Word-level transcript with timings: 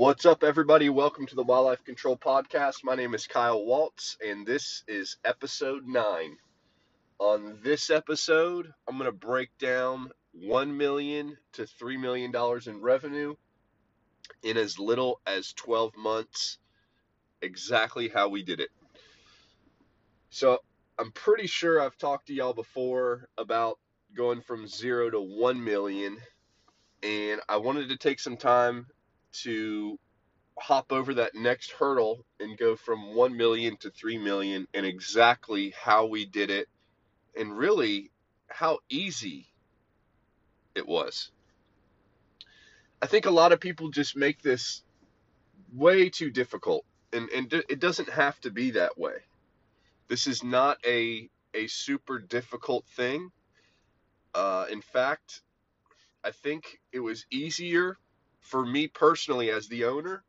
What's 0.00 0.24
up, 0.24 0.42
everybody? 0.44 0.88
Welcome 0.88 1.26
to 1.26 1.34
the 1.34 1.42
Wildlife 1.42 1.84
Control 1.84 2.16
Podcast. 2.16 2.76
My 2.82 2.94
name 2.94 3.14
is 3.14 3.26
Kyle 3.26 3.62
Waltz, 3.62 4.16
and 4.26 4.46
this 4.46 4.82
is 4.88 5.18
episode 5.26 5.86
nine. 5.86 6.38
On 7.18 7.58
this 7.62 7.90
episode, 7.90 8.72
I'm 8.88 8.96
going 8.96 9.10
to 9.10 9.12
break 9.12 9.50
down 9.58 10.10
1 10.32 10.74
million 10.74 11.36
to 11.52 11.64
$3 11.64 12.00
million 12.00 12.32
in 12.66 12.80
revenue 12.80 13.34
in 14.42 14.56
as 14.56 14.78
little 14.78 15.20
as 15.26 15.52
12 15.52 15.94
months, 15.98 16.56
exactly 17.42 18.08
how 18.08 18.30
we 18.30 18.42
did 18.42 18.60
it. 18.60 18.70
So, 20.30 20.60
I'm 20.98 21.12
pretty 21.12 21.46
sure 21.46 21.78
I've 21.78 21.98
talked 21.98 22.28
to 22.28 22.32
y'all 22.32 22.54
before 22.54 23.28
about 23.36 23.78
going 24.16 24.40
from 24.40 24.66
zero 24.66 25.10
to 25.10 25.20
1 25.20 25.62
million, 25.62 26.16
and 27.02 27.42
I 27.50 27.58
wanted 27.58 27.90
to 27.90 27.98
take 27.98 28.18
some 28.18 28.38
time 28.38 28.86
to 29.32 29.98
hop 30.58 30.92
over 30.92 31.14
that 31.14 31.34
next 31.34 31.72
hurdle 31.72 32.24
and 32.38 32.58
go 32.58 32.76
from 32.76 33.14
1 33.14 33.36
million 33.36 33.76
to 33.78 33.90
3 33.90 34.18
million 34.18 34.66
and 34.74 34.84
exactly 34.84 35.72
how 35.80 36.06
we 36.06 36.26
did 36.26 36.50
it 36.50 36.68
and 37.36 37.56
really 37.56 38.10
how 38.48 38.78
easy 38.88 39.46
it 40.74 40.86
was. 40.86 41.30
I 43.02 43.06
think 43.06 43.26
a 43.26 43.30
lot 43.30 43.52
of 43.52 43.60
people 43.60 43.90
just 43.90 44.16
make 44.16 44.42
this 44.42 44.82
way 45.72 46.10
too 46.10 46.30
difficult 46.30 46.84
and, 47.12 47.28
and 47.30 47.52
it 47.52 47.80
doesn't 47.80 48.10
have 48.10 48.38
to 48.40 48.50
be 48.50 48.72
that 48.72 48.98
way. 48.98 49.14
This 50.08 50.26
is 50.26 50.42
not 50.42 50.78
a 50.86 51.28
a 51.54 51.66
super 51.66 52.18
difficult 52.18 52.86
thing. 52.96 53.30
Uh, 54.34 54.66
in 54.70 54.80
fact, 54.80 55.42
I 56.22 56.30
think 56.30 56.80
it 56.92 57.00
was 57.00 57.26
easier 57.30 57.96
for 58.40 58.64
me 58.64 58.88
personally 58.88 59.50
as 59.50 59.68
the 59.68 59.84
owner 59.84 60.24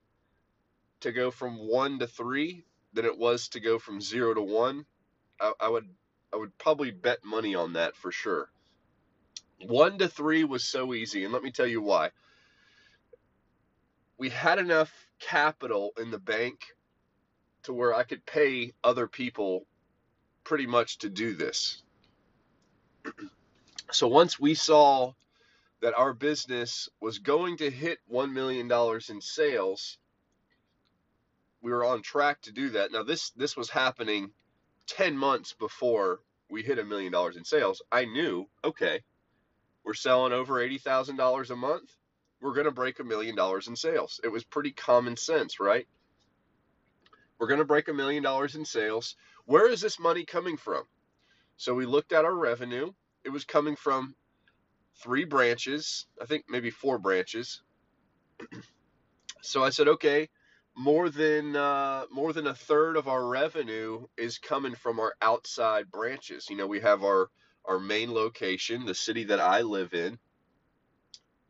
to 1.02 1.12
go 1.12 1.32
from 1.32 1.58
one 1.58 2.00
to 2.00 2.08
three 2.08 2.64
than 2.94 3.06
it 3.06 3.18
was 3.18 3.48
to 3.50 3.60
go 3.60 3.80
from 3.80 4.02
zero 4.02 4.34
to 4.34 4.42
one. 4.42 4.86
I, 5.40 5.54
I 5.60 5.70
would 5.70 5.90
I 6.34 6.38
would 6.38 6.58
probably 6.58 6.92
bet 6.92 7.24
money 7.26 7.56
on 7.56 7.74
that 7.74 7.96
for 7.96 8.12
sure. 8.12 8.50
One 9.66 9.98
to 10.00 10.08
three 10.08 10.44
was 10.44 10.64
so 10.64 10.94
easy, 10.94 11.24
and 11.24 11.34
let 11.34 11.44
me 11.44 11.52
tell 11.52 11.68
you 11.68 11.82
why. 11.82 12.12
We 14.18 14.30
had 14.30 14.60
enough 14.60 14.92
capital 15.20 15.92
in 16.00 16.12
the 16.12 16.20
bank 16.20 16.62
to 17.64 17.74
where 17.74 17.94
I 17.94 18.04
could 18.04 18.26
pay 18.26 18.74
other 18.84 19.08
people 19.08 19.66
pretty 20.44 20.68
much 20.68 21.00
to 21.00 21.10
do 21.10 21.34
this. 21.34 21.84
so 23.92 24.08
once 24.08 24.40
we 24.40 24.54
saw 24.54 25.14
that 25.82 25.98
our 25.98 26.14
business 26.14 26.90
was 27.00 27.20
going 27.20 27.58
to 27.58 27.70
hit 27.70 28.00
$1 28.12 28.32
million 28.32 28.72
in 29.10 29.22
sales, 29.22 29.98
we 31.62 31.72
were 31.72 31.86
on 31.86 32.02
track 32.02 32.42
to 32.42 32.52
do 32.52 32.70
that. 32.70 32.92
Now 32.92 33.04
this 33.04 33.32
this 33.32 33.56
was 33.56 33.70
happening 33.70 34.32
10 34.88 35.18
months 35.18 35.54
before 35.54 36.20
we 36.50 36.64
hit 36.64 36.80
a 36.80 36.84
million 36.84 37.12
dollars 37.12 37.38
in 37.38 37.44
sales. 37.46 37.82
I 37.92 38.06
knew, 38.06 38.48
okay, 38.64 39.02
we're 39.84 39.94
selling 39.94 40.34
over 40.34 40.56
$80,000 40.56 41.50
a 41.50 41.56
month. 41.56 41.96
We're 42.42 42.54
going 42.54 42.66
to 42.66 42.72
break 42.72 43.00
a 43.00 43.04
million 43.04 43.36
dollars 43.36 43.68
in 43.68 43.76
sales. 43.76 44.20
It 44.24 44.28
was 44.28 44.44
pretty 44.44 44.72
common 44.72 45.16
sense, 45.16 45.60
right? 45.60 45.88
We're 47.40 47.48
going 47.48 47.60
to 47.60 47.66
break 47.66 47.88
a 47.88 47.94
million 47.94 48.24
dollars 48.24 48.56
in 48.56 48.66
sales. 48.66 49.16
Where 49.46 49.70
is 49.70 49.82
this 49.82 50.00
money 50.00 50.26
coming 50.26 50.58
from? 50.58 50.84
So 51.58 51.74
we 51.74 51.86
looked 51.86 52.14
at 52.14 52.26
our 52.26 52.34
revenue. 52.34 52.92
It 53.24 53.30
was 53.30 53.46
coming 53.46 53.76
from 53.76 54.16
three 55.02 55.26
branches, 55.26 56.06
I 56.22 56.26
think 56.26 56.46
maybe 56.50 56.70
four 56.70 56.98
branches. 56.98 57.62
so 59.42 59.64
I 59.64 59.70
said, 59.70 59.88
okay, 59.88 60.30
more 60.76 61.10
than 61.10 61.56
uh, 61.56 62.06
more 62.12 62.34
than 62.34 62.48
a 62.48 62.56
third 62.56 62.96
of 62.98 63.08
our 63.08 63.26
revenue 63.26 64.06
is 64.18 64.38
coming 64.38 64.76
from 64.76 65.00
our 65.00 65.14
outside 65.22 65.92
branches. 65.92 66.48
You 66.50 66.58
know, 66.58 66.68
we 66.68 66.80
have 66.80 67.04
our 67.04 67.30
our 67.66 67.80
main 67.80 68.14
location, 68.14 68.86
the 68.86 68.96
city 68.96 69.26
that 69.26 69.40
I 69.40 69.62
live 69.62 69.94
in, 69.94 70.18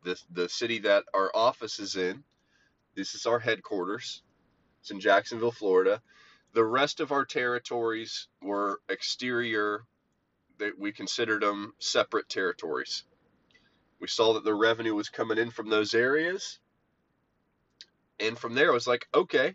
the 0.04 0.20
the 0.30 0.48
city 0.48 0.80
that 0.80 1.04
our 1.14 1.30
office 1.34 1.78
is 1.78 1.96
in. 1.96 2.24
This 2.94 3.14
is 3.14 3.26
our 3.26 3.38
headquarters. 3.38 4.22
It's 4.80 4.90
in 4.90 5.00
Jacksonville, 5.00 5.52
Florida. 5.52 6.02
The 6.52 6.64
rest 6.64 7.00
of 7.00 7.12
our 7.12 7.24
territories 7.24 8.28
were 8.42 8.80
exterior. 8.88 9.84
That 10.58 10.78
we 10.78 10.92
considered 10.92 11.42
them 11.42 11.72
separate 11.78 12.28
territories. 12.28 13.04
We 14.02 14.08
saw 14.08 14.32
that 14.32 14.42
the 14.42 14.52
revenue 14.52 14.96
was 14.96 15.08
coming 15.08 15.38
in 15.38 15.52
from 15.52 15.70
those 15.70 15.94
areas. 15.94 16.58
And 18.18 18.36
from 18.36 18.54
there, 18.54 18.70
it 18.70 18.74
was 18.74 18.88
like, 18.88 19.06
okay, 19.14 19.54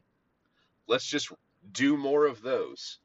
let's 0.88 1.06
just 1.06 1.34
do 1.74 1.97
more 1.97 2.25
of 2.25 2.41
those. 2.41 3.00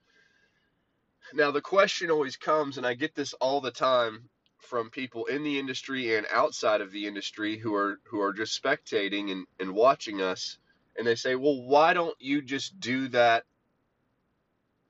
Now, 1.35 1.51
the 1.51 1.61
question 1.61 2.13
always 2.13 2.37
comes, 2.37 2.79
and 2.79 2.87
I 2.87 2.95
get 2.95 3.17
this 3.17 3.33
all 3.35 3.61
the 3.61 3.73
time 3.73 4.29
from 4.59 4.89
people 4.91 5.27
in 5.27 5.43
the 5.43 5.59
industry 5.59 6.15
and 6.17 6.29
outside 6.31 6.81
of 6.81 6.93
the 6.93 7.09
industry 7.09 7.59
who 7.59 7.75
are 7.75 7.99
who 8.05 8.21
are 8.21 8.33
just 8.33 8.63
spectating 8.63 9.33
and, 9.33 9.47
and 9.59 9.75
watching 9.75 10.23
us 10.23 10.59
and 10.97 11.05
they 11.05 11.17
say, 11.17 11.35
well, 11.35 11.61
why 11.61 11.93
don't 11.93 12.15
you 12.21 12.41
just 12.41 12.79
do 12.79 13.09
that? 13.09 13.43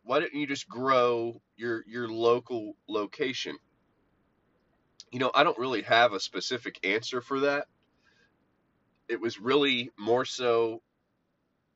Why 0.05 0.21
don't 0.21 0.35
you 0.35 0.47
just 0.47 0.69
grow 0.69 1.41
your 1.57 1.83
your 1.87 2.09
local 2.09 2.77
location? 2.89 3.57
You 5.13 5.19
know, 5.19 5.31
I 5.35 5.45
don't 5.45 5.59
really 5.59 5.83
have 5.83 6.15
a 6.15 6.21
specific 6.21 6.81
answer 6.85 7.21
for 7.21 7.41
that. 7.41 7.67
It 9.09 9.21
was 9.21 9.39
really 9.39 9.91
more 9.99 10.25
so 10.25 10.81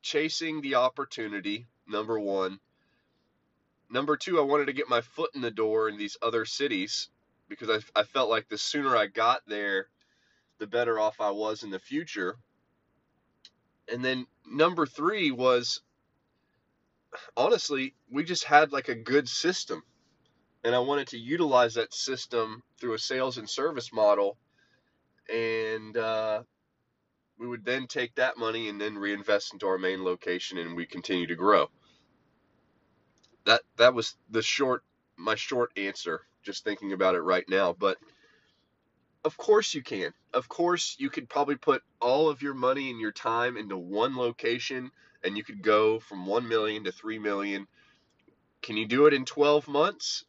chasing 0.01 0.61
the 0.61 0.75
opportunity, 0.75 1.67
number 1.87 2.19
one. 2.19 2.59
Number 3.91 4.17
two, 4.17 4.39
I 4.39 4.43
wanted 4.43 4.65
to 4.65 4.73
get 4.73 4.89
my 4.89 5.01
foot 5.01 5.31
in 5.35 5.41
the 5.41 5.51
door 5.51 5.87
in 5.87 5.97
these 5.97 6.17
other 6.21 6.45
cities 6.45 7.09
because 7.47 7.69
I, 7.69 8.01
I 8.01 8.03
felt 8.03 8.29
like 8.29 8.49
the 8.49 8.57
sooner 8.57 8.97
I 8.97 9.05
got 9.05 9.41
there, 9.47 9.87
the 10.57 10.67
better 10.67 10.99
off 10.99 11.21
I 11.21 11.29
was 11.29 11.61
in 11.63 11.69
the 11.69 11.79
future. 11.79 12.37
And 13.91 14.03
then 14.03 14.25
number 14.45 14.87
three 14.87 15.29
was 15.31 15.81
honestly, 17.37 17.93
we 18.11 18.23
just 18.23 18.43
had 18.43 18.71
like 18.71 18.89
a 18.89 18.95
good 18.95 19.29
system. 19.29 19.83
And 20.63 20.75
I 20.75 20.79
wanted 20.79 21.07
to 21.09 21.17
utilize 21.17 21.75
that 21.75 21.93
system 21.93 22.63
through 22.79 22.93
a 22.93 22.99
sales 22.99 23.37
and 23.37 23.49
service 23.49 23.93
model. 23.93 24.37
And 25.31 25.95
uh, 25.95 26.43
we 27.37 27.47
would 27.47 27.65
then 27.65 27.87
take 27.87 28.15
that 28.15 28.37
money 28.37 28.69
and 28.69 28.79
then 28.79 28.95
reinvest 28.97 29.53
into 29.53 29.67
our 29.67 29.77
main 29.77 30.03
location 30.03 30.57
and 30.57 30.75
we 30.75 30.85
continue 30.85 31.27
to 31.27 31.35
grow. 31.35 31.69
That 33.45 33.61
that 33.77 33.93
was 33.93 34.15
the 34.29 34.41
short 34.41 34.83
my 35.15 35.35
short 35.35 35.71
answer 35.77 36.21
just 36.43 36.63
thinking 36.63 36.93
about 36.93 37.15
it 37.15 37.21
right 37.21 37.47
now, 37.49 37.73
but 37.73 37.97
of 39.23 39.37
course 39.37 39.73
you 39.73 39.81
can. 39.81 40.13
Of 40.33 40.47
course 40.47 40.95
you 40.99 41.09
could 41.09 41.29
probably 41.29 41.55
put 41.55 41.83
all 42.01 42.29
of 42.29 42.41
your 42.41 42.53
money 42.53 42.89
and 42.89 42.99
your 42.99 43.11
time 43.11 43.57
into 43.57 43.77
one 43.77 44.15
location 44.15 44.91
and 45.23 45.37
you 45.37 45.43
could 45.43 45.61
go 45.61 45.99
from 45.99 46.25
1 46.25 46.47
million 46.47 46.83
to 46.85 46.91
3 46.91 47.19
million. 47.19 47.67
Can 48.61 48.77
you 48.77 48.85
do 48.85 49.07
it 49.07 49.13
in 49.13 49.25
12 49.25 49.67
months? 49.67 50.23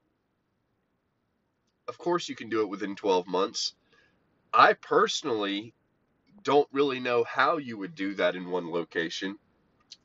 Of 1.89 1.97
course 1.99 2.29
you 2.29 2.37
can 2.37 2.51
do 2.51 2.61
it 2.61 2.69
within 2.69 2.95
12 2.95 3.27
months. 3.27 3.75
I 4.53 4.75
personally 4.75 5.75
don't 6.43 6.69
really 6.71 7.01
know 7.01 7.25
how 7.25 7.57
you 7.57 7.79
would 7.79 7.95
do 7.95 8.15
that 8.15 8.37
in 8.37 8.51
one 8.51 8.71
location 8.71 9.39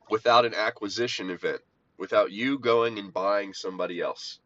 without 0.09 0.45
an 0.45 0.53
acquisition 0.53 1.29
event, 1.29 1.61
without 1.97 2.31
you 2.31 2.57
going 2.57 2.97
and 2.97 3.13
buying 3.13 3.53
somebody 3.53 4.01
else. 4.01 4.39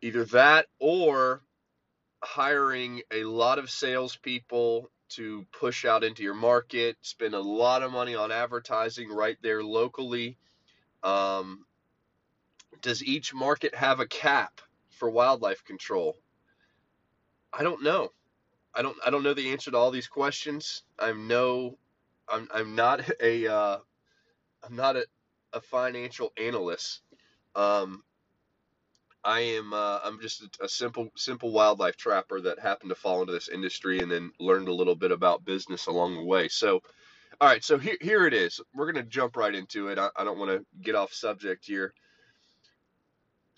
Either 0.00 0.24
that 0.26 0.66
or 0.80 1.42
hiring 2.22 3.02
a 3.12 3.24
lot 3.24 3.58
of 3.58 3.70
salespeople 3.70 4.90
to 5.10 5.46
push 5.52 5.84
out 5.84 6.04
into 6.04 6.22
your 6.22 6.34
market, 6.34 6.96
spend 7.02 7.34
a 7.34 7.40
lot 7.40 7.82
of 7.82 7.92
money 7.92 8.14
on 8.14 8.32
advertising 8.32 9.10
right 9.10 9.36
there 9.42 9.62
locally. 9.62 10.38
Um, 11.02 11.66
does 12.80 13.02
each 13.02 13.34
market 13.34 13.74
have 13.74 14.00
a 14.00 14.06
cap 14.06 14.60
for 14.92 15.10
wildlife 15.10 15.64
control? 15.64 16.16
I 17.52 17.62
don't 17.62 17.82
know. 17.82 18.10
I 18.74 18.82
don't 18.82 18.96
I 19.04 19.10
don't 19.10 19.22
know 19.22 19.34
the 19.34 19.50
answer 19.50 19.70
to 19.70 19.76
all 19.76 19.90
these 19.90 20.08
questions. 20.08 20.82
I'm 20.98 21.28
no 21.28 21.76
I'm 22.28 22.48
I'm 22.52 22.74
not 22.74 23.08
a 23.20 23.46
uh, 23.46 23.78
I'm 24.62 24.76
not 24.76 24.96
a, 24.96 25.06
a 25.52 25.60
financial 25.60 26.32
analyst. 26.38 27.02
Um, 27.54 28.02
I 29.24 29.40
am 29.40 29.72
uh, 29.72 30.00
I'm 30.02 30.20
just 30.20 30.42
a, 30.42 30.64
a, 30.64 30.68
simple 30.68 31.10
simple 31.16 31.52
wildlife 31.52 31.96
trapper 31.96 32.40
that 32.40 32.58
happened 32.58 32.90
to 32.90 32.94
fall 32.94 33.20
into 33.20 33.32
this 33.32 33.48
industry 33.48 34.00
and 34.00 34.10
then 34.10 34.32
learned 34.40 34.68
a 34.68 34.74
little 34.74 34.96
bit 34.96 35.12
about 35.12 35.44
business 35.44 35.86
along 35.86 36.14
the 36.16 36.24
way. 36.24 36.48
So, 36.48 36.80
all 37.40 37.48
right, 37.48 37.62
so 37.62 37.78
here 37.78 37.98
here 38.00 38.26
it 38.26 38.34
is. 38.34 38.60
We're 38.74 38.90
gonna 38.90 39.04
jump 39.04 39.36
right 39.36 39.54
into 39.54 39.88
it. 39.88 39.98
I, 39.98 40.08
I 40.16 40.24
don't 40.24 40.38
want 40.38 40.50
to 40.50 40.64
get 40.80 40.94
off 40.94 41.12
subject 41.12 41.66
here. 41.66 41.92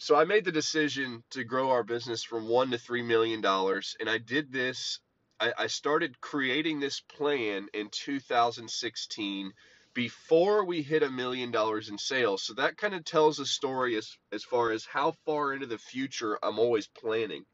So 0.05 0.17
I 0.17 0.25
made 0.25 0.45
the 0.45 0.53
decision 0.53 1.25
to 1.31 1.45
grow 1.45 1.71
our 1.71 1.83
business 1.83 2.23
from 2.23 2.47
one 2.47 2.71
to 2.73 2.77
three 2.77 3.01
million 3.01 3.41
dollars, 3.41 3.97
and 3.99 4.11
I 4.11 4.19
did 4.19 4.53
this 4.53 5.01
I, 5.41 5.55
I 5.61 5.67
started 5.67 6.21
creating 6.21 6.79
this 6.79 7.01
plan 7.01 7.69
in 7.73 7.89
2016 7.91 9.55
before 9.95 10.67
we 10.67 10.83
hit 10.83 11.03
a 11.03 11.11
million 11.11 11.51
dollars 11.51 11.89
in 11.89 11.97
sales. 11.97 12.43
So 12.43 12.53
that 12.53 12.77
kind 12.77 12.95
of 12.95 13.03
tells 13.07 13.39
a 13.39 13.47
story 13.47 13.97
as 13.97 14.19
as 14.31 14.45
far 14.45 14.73
as 14.73 14.85
how 14.85 15.13
far 15.25 15.55
into 15.55 15.65
the 15.65 15.79
future 15.79 16.39
I'm 16.43 16.59
always 16.59 16.87
planning. 16.87 17.47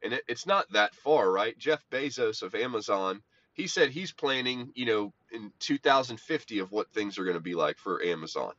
And 0.00 0.12
it, 0.12 0.22
it's 0.28 0.46
not 0.46 0.70
that 0.74 0.94
far, 0.94 1.28
right? 1.28 1.58
Jeff 1.58 1.84
Bezos 1.90 2.44
of 2.44 2.54
Amazon, 2.54 3.20
he 3.52 3.66
said 3.66 3.90
he's 3.90 4.12
planning, 4.12 4.70
you 4.76 4.86
know, 4.86 5.12
in 5.32 5.50
2050 5.58 6.60
of 6.60 6.70
what 6.70 6.92
things 6.92 7.18
are 7.18 7.24
going 7.24 7.34
to 7.34 7.40
be 7.40 7.56
like 7.56 7.78
for 7.78 8.00
Amazon. 8.00 8.52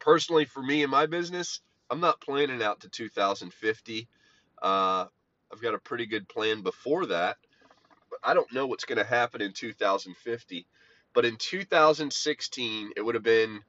Personally, 0.00 0.46
for 0.46 0.62
me 0.62 0.82
and 0.82 0.90
my 0.90 1.06
business, 1.06 1.60
I'm 1.90 2.00
not 2.00 2.20
planning 2.20 2.62
out 2.62 2.80
to 2.80 2.88
2050. 2.88 4.08
Uh, 4.62 5.06
I've 5.52 5.62
got 5.62 5.74
a 5.74 5.78
pretty 5.78 6.06
good 6.06 6.28
plan 6.28 6.62
before 6.62 7.06
that, 7.06 7.36
but 8.08 8.18
I 8.24 8.34
don't 8.34 8.52
know 8.52 8.66
what's 8.66 8.84
going 8.84 8.98
to 8.98 9.04
happen 9.04 9.42
in 9.42 9.52
2050. 9.52 10.66
But 11.12 11.24
in 11.24 11.36
2016, 11.36 12.92
it 12.96 13.02
would 13.02 13.14
have 13.14 13.24
been 13.24 13.60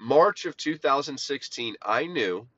March 0.00 0.44
of 0.44 0.56
2016. 0.56 1.76
I 1.82 2.06
knew 2.06 2.48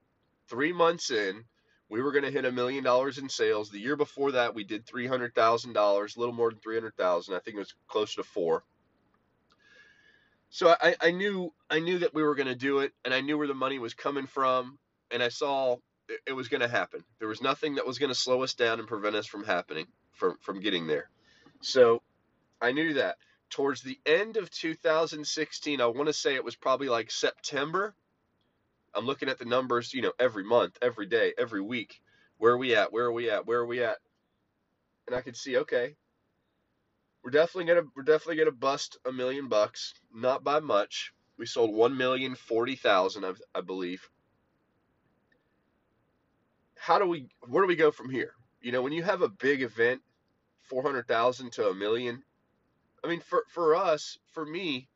three 0.49 0.73
months 0.73 1.11
in, 1.11 1.45
we 1.91 2.03
were 2.03 2.13
going 2.13 2.25
to 2.25 2.31
hit 2.31 2.45
a 2.45 2.53
million 2.53 2.85
dollars 2.85 3.19
in 3.19 3.29
sales. 3.29 3.71
The 3.71 3.81
year 3.81 3.97
before 3.97 4.33
that, 4.33 4.55
we 4.55 4.65
did 4.65 4.87
$300,000, 4.87 5.77
a 6.17 6.21
little 6.21 6.35
more 6.35 6.51
than 6.51 6.61
300,000. 6.61 7.35
I 7.35 7.39
think 7.41 7.57
it 7.57 7.61
was 7.61 7.75
closer 7.89 8.23
to 8.23 8.29
four. 8.29 8.65
So 10.51 10.75
I, 10.81 10.97
I 11.01 11.11
knew 11.11 11.53
I 11.71 11.81
knew 11.81 11.99
that 11.99 12.15
we 12.15 12.23
were 12.23 12.35
going 12.35 12.49
to 12.49 12.55
do 12.55 12.81
it, 12.81 12.93
and 13.05 13.13
I 13.13 13.21
knew 13.21 13.37
where 13.37 13.47
the 13.47 13.55
money 13.55 13.79
was 13.79 13.95
coming 13.95 14.27
from, 14.27 14.79
and 15.11 15.23
I 15.23 15.29
saw 15.29 15.77
it, 16.09 16.21
it 16.27 16.33
was 16.33 16.49
going 16.49 16.63
to 16.63 16.69
happen. 16.69 17.05
There 17.19 17.29
was 17.29 17.43
nothing 17.43 17.75
that 17.75 17.87
was 17.87 17.99
going 17.99 18.11
to 18.11 18.19
slow 18.19 18.43
us 18.43 18.55
down 18.55 18.79
and 18.79 18.89
prevent 18.89 19.17
us 19.17 19.27
from 19.27 19.45
happening 19.45 19.87
from 20.13 20.37
from 20.41 20.61
getting 20.61 20.87
there. 20.87 21.11
So 21.61 22.03
I 22.61 22.73
knew 22.73 22.95
that. 22.95 23.17
Towards 23.51 23.83
the 23.83 23.99
end 24.05 24.37
of 24.37 24.51
2016, 24.51 25.81
I 25.81 25.87
want 25.87 26.07
to 26.09 26.13
say 26.13 26.35
it 26.35 26.45
was 26.45 26.57
probably 26.57 26.89
like 26.89 27.11
September. 27.11 27.95
I'm 28.95 29.07
looking 29.07 29.31
at 29.31 29.39
the 29.39 29.47
numbers, 29.47 29.95
you 29.95 30.03
know, 30.03 30.13
every 30.19 30.45
month, 30.45 30.77
every 30.83 31.07
day, 31.07 31.33
every 31.39 31.63
week. 31.63 32.01
Where 32.37 32.53
are 32.53 32.59
we 32.59 32.75
at? 32.75 32.93
Where 32.93 33.07
are 33.07 33.13
we 33.13 33.31
at? 33.31 33.47
Where 33.47 33.61
are 33.61 33.67
we 33.67 33.83
at? 33.83 33.99
And 35.07 35.17
I 35.17 35.23
could 35.23 35.37
see, 35.37 35.57
okay, 35.59 35.97
we're 37.23 37.31
definitely 37.31 37.65
gonna 37.65 37.87
we're 37.97 38.03
definitely 38.03 38.37
gonna 38.37 38.53
bust 38.53 38.99
a 39.05 39.13
million 39.13 39.49
bucks, 39.49 39.95
not 40.15 40.45
by 40.45 40.61
much. 40.61 41.13
We 41.39 41.47
sold 41.47 41.75
one 41.75 41.97
million 41.97 42.35
forty 42.35 42.77
thousand, 42.77 43.25
I, 43.25 43.33
I 43.55 43.61
believe. 43.61 44.09
How 46.77 46.99
do 46.99 47.07
we? 47.07 47.29
Where 47.47 47.63
do 47.63 47.69
we 47.69 47.77
go 47.77 47.91
from 47.91 48.11
here? 48.11 48.33
You 48.61 48.73
know, 48.73 48.83
when 48.83 48.93
you 48.93 49.03
have 49.03 49.23
a 49.23 49.29
big 49.29 49.63
event, 49.63 50.01
four 50.69 50.83
hundred 50.83 51.07
thousand 51.09 51.53
to 51.53 51.69
a 51.69 51.75
million. 51.75 52.23
I 53.05 53.09
mean, 53.09 53.21
for 53.21 53.45
for 53.49 53.77
us, 53.77 54.19
for 54.33 54.45
me, 54.45 54.89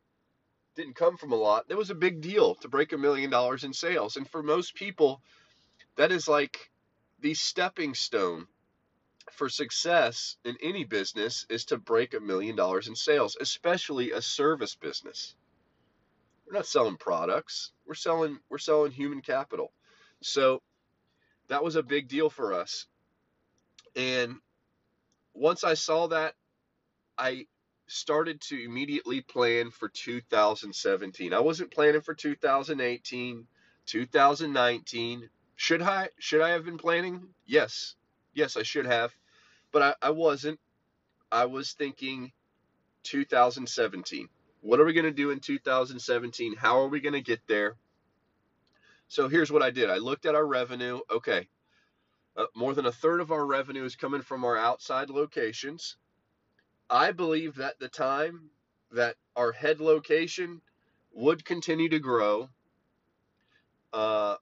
didn't 0.75 0.95
come 0.95 1.17
from 1.17 1.31
a 1.31 1.37
lot. 1.37 1.65
It 1.69 1.77
was 1.77 1.89
a 1.89 1.95
big 1.95 2.21
deal 2.21 2.55
to 2.55 2.67
break 2.67 2.93
a 2.93 2.97
million 2.97 3.29
dollars 3.29 3.63
in 3.63 3.73
sales, 3.73 4.17
and 4.17 4.27
for 4.29 4.43
most 4.43 4.75
people, 4.75 5.21
that 5.97 6.11
is 6.11 6.27
like 6.27 6.71
the 7.19 7.33
stepping 7.33 7.93
stone 7.93 8.47
for 9.31 9.49
success 9.49 10.37
in 10.45 10.57
any 10.61 10.83
business 10.83 11.45
is 11.49 11.65
to 11.65 11.77
break 11.77 12.13
a 12.13 12.19
million 12.19 12.55
dollars 12.55 12.87
in 12.87 12.95
sales, 12.95 13.37
especially 13.39 14.11
a 14.11 14.21
service 14.21 14.75
business. 14.75 15.35
We're 16.45 16.53
not 16.53 16.65
selling 16.67 16.97
products. 16.97 17.71
We're 17.85 17.93
selling 17.95 18.39
we're 18.49 18.57
selling 18.57 18.91
human 18.91 19.21
capital. 19.21 19.71
So 20.21 20.61
that 21.47 21.63
was 21.63 21.75
a 21.75 21.83
big 21.83 22.07
deal 22.07 22.29
for 22.29 22.53
us. 22.53 22.87
And 23.95 24.35
once 25.33 25.63
I 25.63 25.73
saw 25.73 26.07
that, 26.07 26.35
I 27.17 27.47
started 27.87 28.41
to 28.41 28.63
immediately 28.63 29.21
plan 29.21 29.69
for 29.71 29.89
2017. 29.89 31.33
I 31.33 31.39
wasn't 31.39 31.71
planning 31.71 32.01
for 32.01 32.13
2018, 32.13 33.47
2019. 33.85 35.29
Should 35.55 35.81
I 35.81 36.09
should 36.19 36.41
I 36.41 36.49
have 36.49 36.65
been 36.65 36.77
planning? 36.77 37.27
Yes. 37.45 37.95
Yes, 38.33 38.57
I 38.57 38.63
should 38.63 38.85
have 38.85 39.15
but 39.73 39.81
I, 39.81 40.07
I 40.07 40.09
wasn't. 40.11 40.59
I 41.29 41.45
was 41.45 41.73
thinking 41.73 42.31
2017. 43.03 44.29
What 44.61 44.79
are 44.79 44.85
we 44.85 44.93
going 44.93 45.05
to 45.05 45.11
do 45.11 45.31
in 45.31 45.41
2017? 45.41 46.55
How 46.55 46.79
are 46.79 46.87
we 46.87 47.01
going 47.01 47.13
to 47.13 47.21
get 47.21 47.41
there? 47.47 47.75
So 49.09 49.27
here's 49.27 49.51
what 49.51 49.63
I 49.63 49.71
did 49.71 49.89
I 49.89 49.97
looked 49.97 50.25
at 50.25 50.35
our 50.35 50.45
revenue. 50.45 50.99
Okay, 51.11 51.49
uh, 52.37 52.45
more 52.55 52.73
than 52.73 52.85
a 52.85 52.91
third 52.91 53.19
of 53.19 53.31
our 53.31 53.45
revenue 53.45 53.83
is 53.83 53.97
coming 53.97 54.21
from 54.21 54.45
our 54.45 54.57
outside 54.57 55.09
locations. 55.09 55.97
I 56.89 57.11
believed 57.11 57.59
at 57.59 57.79
the 57.79 57.89
time 57.89 58.51
that 58.91 59.15
our 59.35 59.51
head 59.51 59.81
location 59.81 60.61
would 61.13 61.43
continue 61.43 61.89
to 61.89 61.99
grow. 61.99 62.49
Uh, 63.91 64.35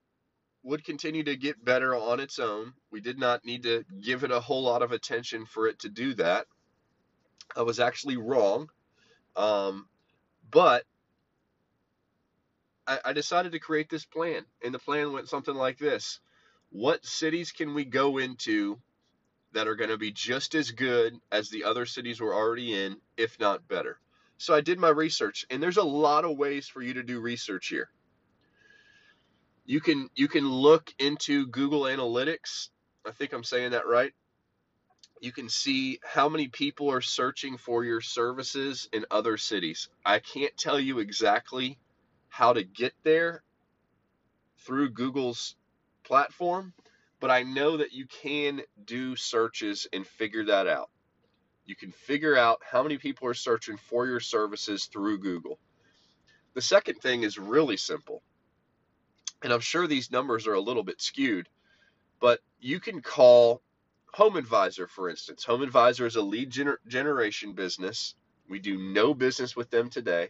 would 0.63 0.83
continue 0.83 1.23
to 1.23 1.35
get 1.35 1.63
better 1.63 1.95
on 1.95 2.19
its 2.19 2.39
own. 2.39 2.73
We 2.91 3.01
did 3.01 3.17
not 3.17 3.45
need 3.45 3.63
to 3.63 3.83
give 4.01 4.23
it 4.23 4.31
a 4.31 4.39
whole 4.39 4.63
lot 4.63 4.81
of 4.81 4.91
attention 4.91 5.45
for 5.45 5.67
it 5.67 5.79
to 5.79 5.89
do 5.89 6.13
that. 6.15 6.45
I 7.55 7.63
was 7.63 7.79
actually 7.79 8.17
wrong. 8.17 8.69
Um, 9.35 9.87
but 10.49 10.83
I, 12.85 12.99
I 13.05 13.13
decided 13.13 13.53
to 13.53 13.59
create 13.59 13.89
this 13.89 14.05
plan, 14.05 14.45
and 14.63 14.73
the 14.73 14.79
plan 14.79 15.13
went 15.13 15.29
something 15.29 15.55
like 15.55 15.77
this 15.77 16.19
What 16.69 17.05
cities 17.05 17.51
can 17.51 17.73
we 17.73 17.85
go 17.85 18.17
into 18.17 18.79
that 19.53 19.67
are 19.67 19.75
going 19.75 19.89
to 19.89 19.97
be 19.97 20.11
just 20.11 20.55
as 20.55 20.71
good 20.71 21.17
as 21.31 21.49
the 21.49 21.63
other 21.63 21.85
cities 21.85 22.21
we're 22.21 22.35
already 22.35 22.73
in, 22.73 22.97
if 23.17 23.39
not 23.39 23.67
better? 23.67 23.99
So 24.37 24.53
I 24.53 24.61
did 24.61 24.79
my 24.79 24.89
research, 24.89 25.45
and 25.49 25.61
there's 25.61 25.77
a 25.77 25.83
lot 25.83 26.25
of 26.25 26.37
ways 26.37 26.67
for 26.67 26.81
you 26.81 26.95
to 26.95 27.03
do 27.03 27.19
research 27.19 27.67
here 27.67 27.89
you 29.71 29.79
can 29.79 30.09
you 30.15 30.27
can 30.27 30.49
look 30.49 30.93
into 30.99 31.47
Google 31.47 31.83
Analytics. 31.83 32.67
I 33.07 33.11
think 33.11 33.31
I'm 33.31 33.45
saying 33.45 33.71
that 33.71 33.87
right. 33.87 34.11
You 35.21 35.31
can 35.31 35.47
see 35.47 35.97
how 36.03 36.27
many 36.27 36.49
people 36.49 36.91
are 36.91 36.99
searching 36.99 37.55
for 37.55 37.85
your 37.85 38.01
services 38.01 38.89
in 38.91 39.05
other 39.09 39.37
cities. 39.37 39.87
I 40.05 40.19
can't 40.19 40.57
tell 40.57 40.77
you 40.77 40.99
exactly 40.99 41.77
how 42.27 42.51
to 42.51 42.65
get 42.65 42.91
there 43.03 43.43
through 44.65 44.89
Google's 44.89 45.55
platform, 46.03 46.73
but 47.21 47.31
I 47.31 47.43
know 47.43 47.77
that 47.77 47.93
you 47.93 48.07
can 48.07 48.63
do 48.83 49.15
searches 49.15 49.87
and 49.93 50.05
figure 50.05 50.43
that 50.47 50.67
out. 50.67 50.89
You 51.65 51.77
can 51.77 51.93
figure 51.93 52.35
out 52.35 52.59
how 52.69 52.83
many 52.83 52.97
people 52.97 53.25
are 53.29 53.33
searching 53.33 53.77
for 53.77 54.05
your 54.05 54.19
services 54.19 54.89
through 54.91 55.19
Google. 55.19 55.59
The 56.55 56.61
second 56.61 56.95
thing 56.95 57.23
is 57.23 57.37
really 57.37 57.77
simple 57.77 58.21
and 59.41 59.51
I'm 59.51 59.59
sure 59.59 59.87
these 59.87 60.11
numbers 60.11 60.47
are 60.47 60.53
a 60.53 60.59
little 60.61 60.83
bit 60.83 61.01
skewed, 61.01 61.49
but 62.19 62.39
you 62.59 62.79
can 62.79 63.01
call 63.01 63.61
Home 64.13 64.35
Advisor, 64.35 64.87
for 64.87 65.09
instance. 65.09 65.43
Home 65.45 65.61
Advisor 65.61 66.05
is 66.05 66.15
a 66.15 66.21
lead 66.21 66.51
gener- 66.51 66.77
generation 66.87 67.53
business. 67.53 68.15
We 68.49 68.59
do 68.59 68.77
no 68.77 69.13
business 69.13 69.55
with 69.55 69.69
them 69.69 69.89
today, 69.89 70.29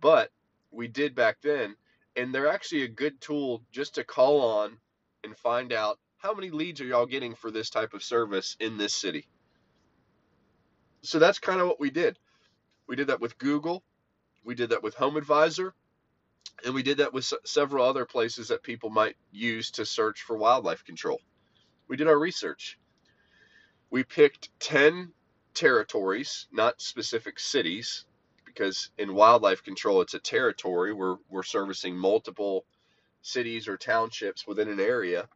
but 0.00 0.30
we 0.70 0.88
did 0.88 1.14
back 1.14 1.38
then. 1.42 1.76
And 2.16 2.34
they're 2.34 2.48
actually 2.48 2.82
a 2.82 2.88
good 2.88 3.20
tool 3.20 3.62
just 3.70 3.94
to 3.94 4.04
call 4.04 4.40
on 4.40 4.76
and 5.24 5.36
find 5.36 5.72
out 5.72 5.98
how 6.18 6.34
many 6.34 6.50
leads 6.50 6.80
are 6.80 6.84
y'all 6.84 7.06
getting 7.06 7.34
for 7.34 7.50
this 7.50 7.70
type 7.70 7.94
of 7.94 8.02
service 8.02 8.56
in 8.60 8.76
this 8.76 8.94
city. 8.94 9.26
So 11.02 11.18
that's 11.18 11.38
kind 11.38 11.60
of 11.60 11.66
what 11.66 11.80
we 11.80 11.90
did. 11.90 12.18
We 12.86 12.96
did 12.96 13.08
that 13.08 13.20
with 13.20 13.38
Google. 13.38 13.82
We 14.44 14.54
did 14.54 14.70
that 14.70 14.82
with 14.82 14.94
Home 14.94 15.16
Advisor. 15.16 15.74
And 16.64 16.74
we 16.74 16.82
did 16.82 16.98
that 16.98 17.12
with 17.12 17.32
several 17.44 17.84
other 17.84 18.04
places 18.04 18.48
that 18.48 18.62
people 18.62 18.90
might 18.90 19.16
use 19.32 19.70
to 19.72 19.84
search 19.84 20.22
for 20.22 20.36
wildlife 20.36 20.84
control. 20.84 21.20
We 21.88 21.96
did 21.96 22.06
our 22.06 22.18
research. 22.18 22.78
We 23.90 24.04
picked 24.04 24.48
10 24.60 25.12
territories, 25.54 26.46
not 26.52 26.80
specific 26.80 27.38
cities, 27.38 28.04
because 28.44 28.90
in 28.98 29.14
wildlife 29.14 29.62
control 29.62 30.00
it's 30.02 30.14
a 30.14 30.18
territory 30.18 30.92
where 30.92 31.16
we're 31.28 31.42
servicing 31.42 31.96
multiple 31.96 32.64
cities 33.22 33.68
or 33.68 33.76
townships 33.76 34.46
within 34.46 34.68
an 34.68 34.80
area. 34.80 35.28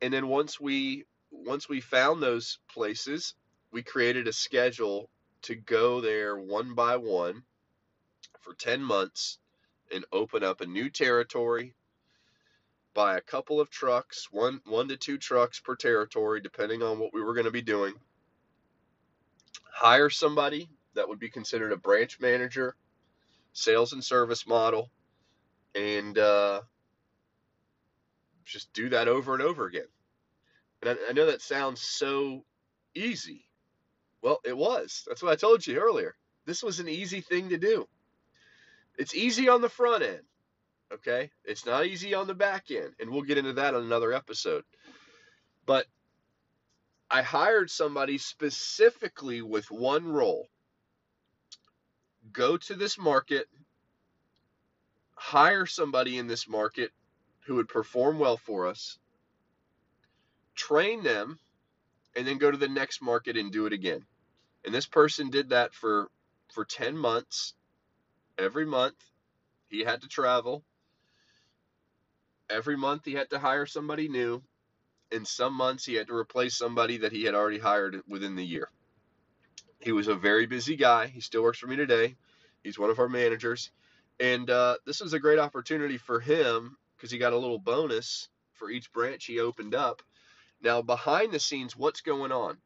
And 0.00 0.12
then 0.12 0.28
once 0.28 0.60
we 0.60 1.04
once 1.30 1.68
we 1.68 1.80
found 1.80 2.22
those 2.22 2.58
places, 2.72 3.34
we 3.72 3.82
created 3.82 4.28
a 4.28 4.32
schedule 4.32 5.10
to 5.42 5.54
go 5.54 6.00
there 6.00 6.36
one 6.36 6.74
by 6.74 6.96
one 6.96 7.42
for 8.40 8.54
10 8.54 8.82
months 8.82 9.38
and 9.92 10.04
open 10.12 10.42
up 10.42 10.60
a 10.60 10.66
new 10.66 10.90
territory, 10.90 11.74
buy 12.94 13.16
a 13.16 13.20
couple 13.20 13.60
of 13.60 13.70
trucks, 13.70 14.28
one 14.30 14.60
one 14.66 14.88
to 14.88 14.96
two 14.96 15.18
trucks 15.18 15.60
per 15.60 15.76
territory, 15.76 16.40
depending 16.40 16.82
on 16.82 16.98
what 16.98 17.12
we 17.12 17.22
were 17.22 17.34
going 17.34 17.46
to 17.46 17.50
be 17.50 17.62
doing. 17.62 17.94
Hire 19.72 20.10
somebody 20.10 20.68
that 20.94 21.08
would 21.08 21.18
be 21.18 21.28
considered 21.28 21.72
a 21.72 21.76
branch 21.76 22.20
manager, 22.20 22.76
sales 23.52 23.92
and 23.92 24.04
service 24.04 24.46
model, 24.46 24.90
and 25.74 26.16
uh, 26.18 26.60
just 28.44 28.72
do 28.72 28.88
that 28.90 29.08
over 29.08 29.34
and 29.34 29.42
over 29.42 29.66
again. 29.66 29.88
And 30.82 30.90
I, 30.90 31.10
I 31.10 31.12
know 31.12 31.26
that 31.26 31.42
sounds 31.42 31.80
so 31.80 32.44
easy. 32.94 33.44
Well, 34.22 34.40
it 34.44 34.56
was. 34.56 35.04
That's 35.06 35.22
what 35.22 35.32
I 35.32 35.36
told 35.36 35.66
you 35.66 35.78
earlier. 35.78 36.14
This 36.46 36.62
was 36.62 36.80
an 36.80 36.88
easy 36.88 37.20
thing 37.20 37.48
to 37.48 37.58
do. 37.58 37.88
It's 38.96 39.14
easy 39.14 39.48
on 39.48 39.60
the 39.60 39.68
front 39.68 40.02
end, 40.02 40.22
okay? 40.92 41.30
It's 41.44 41.66
not 41.66 41.86
easy 41.86 42.14
on 42.14 42.26
the 42.26 42.34
back 42.34 42.70
end, 42.70 42.94
and 43.00 43.10
we'll 43.10 43.22
get 43.22 43.38
into 43.38 43.54
that 43.54 43.74
on 43.74 43.82
another 43.82 44.12
episode. 44.12 44.64
But 45.66 45.86
I 47.10 47.22
hired 47.22 47.70
somebody 47.70 48.18
specifically 48.18 49.42
with 49.42 49.70
one 49.70 50.06
role. 50.06 50.48
Go 52.32 52.56
to 52.56 52.74
this 52.74 52.98
market, 52.98 53.48
hire 55.14 55.66
somebody 55.66 56.18
in 56.18 56.26
this 56.26 56.48
market 56.48 56.92
who 57.46 57.56
would 57.56 57.68
perform 57.68 58.18
well 58.18 58.36
for 58.36 58.66
us, 58.66 58.98
train 60.54 61.02
them, 61.02 61.38
and 62.16 62.26
then 62.26 62.38
go 62.38 62.50
to 62.50 62.56
the 62.56 62.68
next 62.68 63.02
market 63.02 63.36
and 63.36 63.52
do 63.52 63.66
it 63.66 63.72
again. 63.72 64.04
And 64.64 64.74
this 64.74 64.86
person 64.86 65.30
did 65.30 65.50
that 65.50 65.74
for 65.74 66.08
for 66.52 66.64
10 66.64 66.96
months. 66.96 67.54
Every 68.38 68.66
month 68.66 68.96
he 69.68 69.80
had 69.80 70.02
to 70.02 70.08
travel. 70.08 70.64
Every 72.50 72.76
month 72.76 73.04
he 73.04 73.14
had 73.14 73.30
to 73.30 73.38
hire 73.38 73.66
somebody 73.66 74.08
new. 74.08 74.42
In 75.10 75.24
some 75.24 75.54
months 75.54 75.84
he 75.84 75.94
had 75.94 76.08
to 76.08 76.14
replace 76.14 76.56
somebody 76.56 76.98
that 76.98 77.12
he 77.12 77.24
had 77.24 77.34
already 77.34 77.58
hired 77.58 78.02
within 78.08 78.36
the 78.36 78.44
year. 78.44 78.68
He 79.78 79.92
was 79.92 80.08
a 80.08 80.14
very 80.14 80.46
busy 80.46 80.76
guy. 80.76 81.06
He 81.06 81.20
still 81.20 81.42
works 81.42 81.58
for 81.58 81.66
me 81.66 81.76
today. 81.76 82.16
He's 82.62 82.78
one 82.78 82.90
of 82.90 82.98
our 82.98 83.08
managers. 83.08 83.70
And 84.18 84.48
uh, 84.48 84.76
this 84.86 85.00
was 85.00 85.12
a 85.12 85.18
great 85.18 85.38
opportunity 85.38 85.98
for 85.98 86.20
him 86.20 86.76
because 86.96 87.10
he 87.10 87.18
got 87.18 87.32
a 87.32 87.38
little 87.38 87.58
bonus 87.58 88.28
for 88.54 88.70
each 88.70 88.92
branch 88.92 89.26
he 89.26 89.40
opened 89.40 89.74
up. 89.74 90.02
Now, 90.62 90.80
behind 90.82 91.32
the 91.32 91.40
scenes, 91.40 91.76
what's 91.76 92.00
going 92.00 92.32
on? 92.32 92.56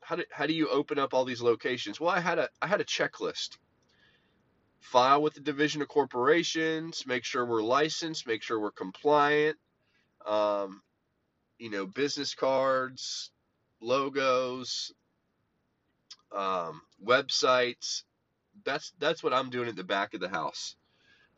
How 0.00 0.16
do, 0.16 0.24
how 0.30 0.46
do 0.46 0.52
you 0.52 0.68
open 0.68 0.98
up 0.98 1.14
all 1.14 1.24
these 1.24 1.42
locations? 1.42 2.00
Well, 2.00 2.10
I 2.10 2.20
had 2.20 2.38
a 2.38 2.48
I 2.60 2.66
had 2.66 2.80
a 2.80 2.84
checklist. 2.84 3.56
File 4.82 5.22
with 5.22 5.34
the 5.34 5.40
Division 5.40 5.80
of 5.80 5.88
Corporations, 5.88 7.06
make 7.06 7.24
sure 7.24 7.46
we're 7.46 7.62
licensed, 7.62 8.26
make 8.26 8.42
sure 8.42 8.60
we're 8.60 8.70
compliant. 8.72 9.56
Um, 10.26 10.82
you 11.58 11.70
know, 11.70 11.86
business 11.86 12.34
cards, 12.34 13.30
logos, 13.80 14.92
um, 16.34 16.82
websites. 17.04 18.02
That's 18.64 18.92
that's 18.98 19.22
what 19.22 19.32
I'm 19.32 19.50
doing 19.50 19.68
at 19.68 19.76
the 19.76 19.84
back 19.84 20.14
of 20.14 20.20
the 20.20 20.28
house. 20.28 20.76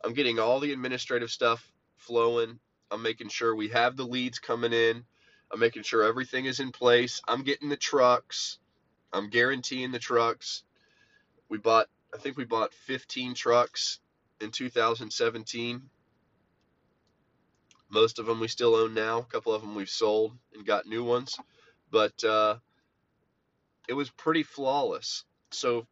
I'm 0.03 0.13
getting 0.13 0.39
all 0.39 0.59
the 0.59 0.73
administrative 0.73 1.31
stuff 1.31 1.71
flowing. 1.97 2.59
I'm 2.91 3.01
making 3.01 3.29
sure 3.29 3.55
we 3.55 3.69
have 3.69 3.95
the 3.95 4.05
leads 4.05 4.39
coming 4.39 4.73
in. 4.73 5.03
I'm 5.51 5.59
making 5.59 5.83
sure 5.83 6.03
everything 6.03 6.45
is 6.45 6.59
in 6.59 6.71
place. 6.71 7.21
I'm 7.27 7.43
getting 7.43 7.69
the 7.69 7.77
trucks. 7.77 8.57
I'm 9.13 9.29
guaranteeing 9.29 9.91
the 9.91 9.99
trucks. 9.99 10.63
We 11.49 11.57
bought, 11.57 11.87
I 12.15 12.17
think 12.17 12.37
we 12.37 12.45
bought 12.45 12.73
15 12.73 13.33
trucks 13.33 13.99
in 14.39 14.49
2017. 14.49 15.81
Most 17.89 18.19
of 18.19 18.25
them 18.25 18.39
we 18.39 18.47
still 18.47 18.73
own 18.73 18.93
now. 18.93 19.19
A 19.19 19.25
couple 19.25 19.53
of 19.53 19.61
them 19.61 19.75
we've 19.75 19.89
sold 19.89 20.31
and 20.53 20.65
got 20.65 20.85
new 20.85 21.03
ones. 21.03 21.35
But 21.91 22.23
uh, 22.23 22.55
it 23.89 23.95
was 23.95 24.09
pretty 24.11 24.43
flawless. 24.43 25.25
So 25.51 25.87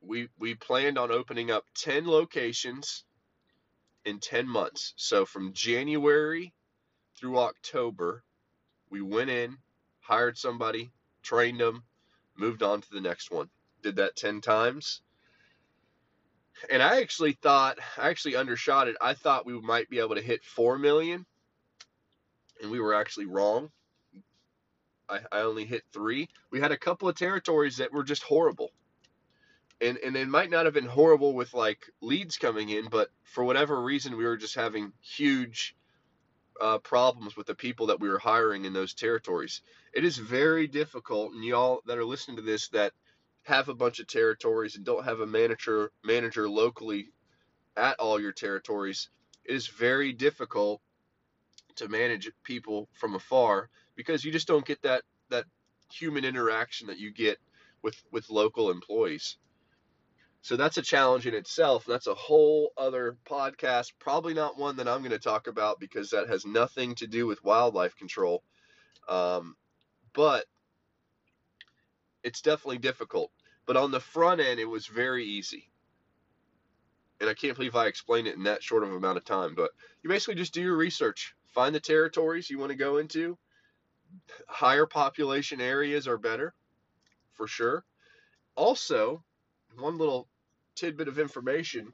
we 0.00 0.28
we 0.38 0.54
planned 0.54 0.96
on 0.96 1.10
opening 1.10 1.50
up 1.50 1.64
10 1.74 2.06
locations 2.06 3.02
in 4.04 4.20
10 4.20 4.46
months. 4.46 4.94
So 4.94 5.26
from 5.26 5.54
January 5.54 6.54
through 7.16 7.40
October, 7.40 8.22
we 8.90 9.00
went 9.00 9.30
in, 9.30 9.58
hired 9.98 10.38
somebody, 10.38 10.92
trained 11.24 11.58
them, 11.58 11.82
moved 12.36 12.62
on 12.62 12.80
to 12.80 12.90
the 12.92 13.00
next 13.00 13.32
one. 13.32 13.50
Did 13.82 13.96
that 13.96 14.14
10 14.14 14.40
times. 14.40 15.02
And 16.70 16.82
I 16.82 17.00
actually 17.00 17.32
thought, 17.32 17.78
I 17.98 18.08
actually 18.08 18.36
undershot 18.36 18.88
it. 18.88 18.96
I 19.00 19.14
thought 19.14 19.46
we 19.46 19.60
might 19.60 19.90
be 19.90 19.98
able 19.98 20.14
to 20.14 20.22
hit 20.22 20.44
4 20.44 20.78
million, 20.78 21.26
and 22.60 22.70
we 22.70 22.80
were 22.80 22.94
actually 22.94 23.26
wrong. 23.26 23.70
I, 25.08 25.20
I 25.30 25.40
only 25.40 25.64
hit 25.64 25.82
three. 25.92 26.28
We 26.50 26.60
had 26.60 26.72
a 26.72 26.78
couple 26.78 27.08
of 27.08 27.16
territories 27.16 27.78
that 27.78 27.92
were 27.92 28.04
just 28.04 28.22
horrible 28.22 28.70
and 29.82 29.98
and 29.98 30.16
it 30.16 30.28
might 30.28 30.50
not 30.50 30.64
have 30.64 30.74
been 30.74 30.86
horrible 30.86 31.34
with 31.34 31.52
like 31.52 31.90
leads 32.00 32.38
coming 32.38 32.70
in, 32.70 32.88
but 32.88 33.08
for 33.24 33.44
whatever 33.44 33.82
reason, 33.82 34.16
we 34.16 34.24
were 34.24 34.36
just 34.36 34.54
having 34.54 34.92
huge 35.00 35.74
uh, 36.60 36.78
problems 36.78 37.36
with 37.36 37.46
the 37.46 37.54
people 37.54 37.86
that 37.86 38.00
we 38.00 38.08
were 38.08 38.18
hiring 38.18 38.64
in 38.64 38.72
those 38.72 38.94
territories. 38.94 39.62
It 39.92 40.04
is 40.04 40.16
very 40.16 40.68
difficult, 40.68 41.32
and 41.32 41.44
y'all 41.44 41.82
that 41.86 41.98
are 41.98 42.04
listening 42.04 42.36
to 42.36 42.42
this 42.42 42.68
that 42.68 42.92
have 43.44 43.68
a 43.68 43.74
bunch 43.74 43.98
of 43.98 44.06
territories 44.06 44.76
and 44.76 44.84
don't 44.84 45.04
have 45.04 45.20
a 45.20 45.26
manager 45.26 45.90
manager 46.04 46.48
locally 46.48 47.08
at 47.76 47.98
all 47.98 48.20
your 48.20 48.32
territories, 48.32 49.08
it 49.44 49.54
is 49.54 49.66
very 49.66 50.12
difficult 50.12 50.80
to 51.76 51.88
manage 51.88 52.30
people 52.44 52.88
from 52.92 53.14
afar 53.14 53.68
because 53.96 54.24
you 54.24 54.32
just 54.32 54.46
don't 54.46 54.66
get 54.66 54.80
that 54.82 55.02
that 55.30 55.44
human 55.92 56.24
interaction 56.24 56.86
that 56.86 56.98
you 56.98 57.12
get 57.12 57.38
with 57.82 57.96
with 58.12 58.30
local 58.30 58.70
employees. 58.70 59.36
So 60.42 60.56
that's 60.56 60.76
a 60.76 60.82
challenge 60.82 61.26
in 61.26 61.34
itself. 61.34 61.84
That's 61.86 62.08
a 62.08 62.14
whole 62.14 62.72
other 62.76 63.16
podcast, 63.24 63.92
probably 64.00 64.34
not 64.34 64.58
one 64.58 64.76
that 64.76 64.88
I'm 64.88 65.00
going 65.00 65.12
to 65.12 65.18
talk 65.20 65.46
about 65.46 65.78
because 65.78 66.10
that 66.10 66.28
has 66.28 66.44
nothing 66.44 66.96
to 66.96 67.06
do 67.06 67.28
with 67.28 67.44
wildlife 67.44 67.94
control. 67.94 68.42
Um, 69.08 69.54
but 70.14 70.44
it's 72.22 72.40
definitely 72.40 72.78
difficult. 72.78 73.30
But 73.66 73.76
on 73.76 73.90
the 73.90 74.00
front 74.00 74.40
end, 74.40 74.60
it 74.60 74.68
was 74.68 74.86
very 74.86 75.24
easy. 75.24 75.68
And 77.20 77.30
I 77.30 77.34
can't 77.34 77.54
believe 77.54 77.76
I 77.76 77.86
explained 77.86 78.26
it 78.26 78.36
in 78.36 78.44
that 78.44 78.62
short 78.62 78.82
of 78.82 78.92
amount 78.92 79.18
of 79.18 79.24
time. 79.24 79.54
But 79.54 79.70
you 80.02 80.10
basically 80.10 80.34
just 80.34 80.54
do 80.54 80.60
your 80.60 80.76
research, 80.76 81.34
find 81.54 81.74
the 81.74 81.80
territories 81.80 82.50
you 82.50 82.58
want 82.58 82.70
to 82.70 82.76
go 82.76 82.98
into. 82.98 83.38
Higher 84.48 84.86
population 84.86 85.60
areas 85.60 86.08
are 86.08 86.18
better, 86.18 86.54
for 87.32 87.46
sure. 87.46 87.84
Also, 88.56 89.22
one 89.78 89.96
little 89.98 90.28
tidbit 90.74 91.08
of 91.08 91.18
information 91.18 91.92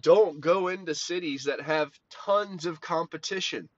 don't 0.00 0.40
go 0.40 0.68
into 0.68 0.94
cities 0.94 1.44
that 1.44 1.60
have 1.60 1.92
tons 2.10 2.64
of 2.64 2.80
competition. 2.80 3.68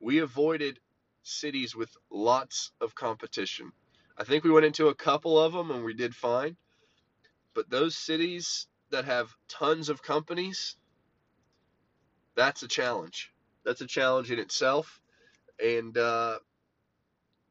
We 0.00 0.18
avoided 0.18 0.80
cities 1.22 1.76
with 1.76 1.94
lots 2.10 2.72
of 2.80 2.94
competition. 2.94 3.72
I 4.20 4.24
think 4.24 4.44
we 4.44 4.50
went 4.50 4.66
into 4.66 4.88
a 4.88 4.94
couple 4.94 5.38
of 5.40 5.54
them 5.54 5.70
and 5.70 5.82
we 5.82 5.94
did 5.94 6.14
fine. 6.14 6.54
But 7.54 7.70
those 7.70 7.96
cities 7.96 8.66
that 8.90 9.06
have 9.06 9.34
tons 9.48 9.88
of 9.88 10.02
companies, 10.02 10.76
that's 12.36 12.62
a 12.62 12.68
challenge. 12.68 13.32
That's 13.64 13.80
a 13.80 13.86
challenge 13.86 14.30
in 14.30 14.38
itself. 14.38 15.00
And, 15.58 15.96
uh, 15.96 16.38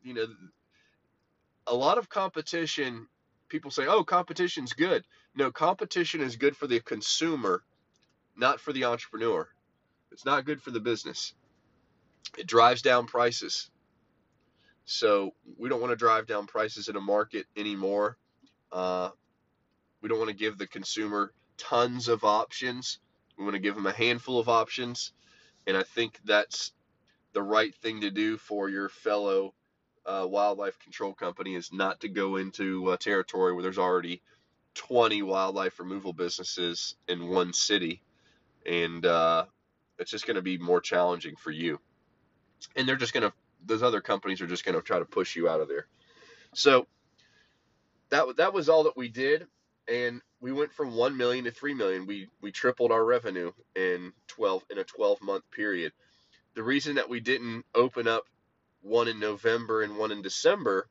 you 0.04 0.14
know, 0.14 0.28
a 1.66 1.74
lot 1.74 1.98
of 1.98 2.08
competition, 2.08 3.08
people 3.48 3.72
say, 3.72 3.88
oh, 3.88 4.04
competition's 4.04 4.74
good. 4.74 5.04
No, 5.34 5.52
competition 5.52 6.22
is 6.22 6.36
good 6.36 6.56
for 6.56 6.68
the 6.68 6.82
consumer, 6.82 7.64
not 8.38 8.60
for 8.60 8.74
the 8.74 8.86
entrepreneur. 8.86 9.48
It's 10.12 10.26
not 10.26 10.46
good 10.46 10.62
for 10.62 10.70
the 10.70 10.80
business. 10.80 11.34
It 12.38 12.46
drives 12.46 12.84
down 12.84 13.08
prices. 13.08 13.72
So 14.92 15.36
we 15.60 15.70
don't 15.70 15.82
want 15.82 15.92
to 15.92 15.96
drive 15.96 16.26
down 16.26 16.48
prices 16.48 16.88
in 16.90 16.96
a 16.96 17.02
market 17.02 17.46
anymore. 17.56 18.18
Uh, 18.72 19.10
we 20.02 20.10
don't 20.10 20.18
want 20.18 20.32
to 20.32 20.36
give 20.36 20.58
the 20.58 20.66
consumer 20.66 21.32
tons 21.60 22.08
of 22.08 22.24
options. 22.24 22.98
We 23.38 23.44
want 23.44 23.54
to 23.54 23.62
give 23.62 23.76
them 23.76 23.86
a 23.86 23.92
handful 23.92 24.40
of 24.40 24.50
options. 24.50 25.12
And 25.68 25.78
I 25.78 25.84
think 25.84 26.20
that's 26.26 26.72
the 27.34 27.44
right 27.44 27.76
thing 27.76 28.02
to 28.02 28.10
do 28.10 28.38
for 28.38 28.68
your 28.68 28.90
fellow 28.90 29.54
uh, 30.08 30.26
wildlife 30.28 30.80
control 30.80 31.14
company 31.14 31.54
is 31.54 31.72
not 31.72 32.00
to 32.00 32.10
go 32.10 32.38
into 32.38 32.98
territory 32.98 33.54
where 33.54 33.62
there's 33.62 33.78
already 33.78 34.24
20 34.74 35.22
wildlife 35.22 35.80
removal 35.80 36.14
businesses 36.14 36.96
in 37.08 37.30
one 37.30 37.54
city, 37.54 38.02
and 38.66 39.06
uh, 39.06 39.46
it's 40.00 40.10
just 40.10 40.26
going 40.26 40.36
to 40.36 40.42
be 40.42 40.58
more 40.58 40.82
challenging 40.82 41.36
for 41.36 41.52
you. 41.52 41.80
And 42.76 42.88
they're 42.88 42.96
just 42.96 43.14
going 43.14 43.30
to, 43.30 43.34
those 43.66 43.84
other 43.84 44.02
companies 44.02 44.42
are 44.42 44.48
just 44.48 44.66
going 44.66 44.76
to 44.76 44.82
try 44.82 45.00
to 45.00 45.06
push 45.06 45.36
you 45.36 45.50
out 45.50 45.62
of 45.62 45.68
there. 45.68 45.88
So 46.54 46.88
that 48.10 48.38
that 48.38 48.54
was 48.54 48.70
all 48.70 48.84
that 48.84 48.98
we 48.98 49.10
did, 49.10 49.48
and 49.88 50.22
we 50.42 50.52
went 50.52 50.74
from 50.74 50.96
one 50.96 51.18
million 51.18 51.46
to 51.46 51.52
three 51.52 51.74
million. 51.74 52.06
We 52.06 52.28
we 52.42 52.52
tripled 52.52 52.92
our 52.92 53.04
revenue 53.04 53.52
in 53.76 54.14
12 54.28 54.66
in 54.72 54.80
a 54.80 54.84
12 54.84 55.22
month 55.22 55.44
period. 55.52 55.94
The 56.56 56.64
reason 56.64 56.96
that 56.96 57.10
we 57.10 57.20
didn't 57.20 57.66
open 57.76 58.08
up 58.08 58.26
one 58.82 59.08
in 59.08 59.20
November 59.20 59.84
and 59.84 59.98
one 59.98 60.12
in 60.12 60.22
December, 60.22 60.88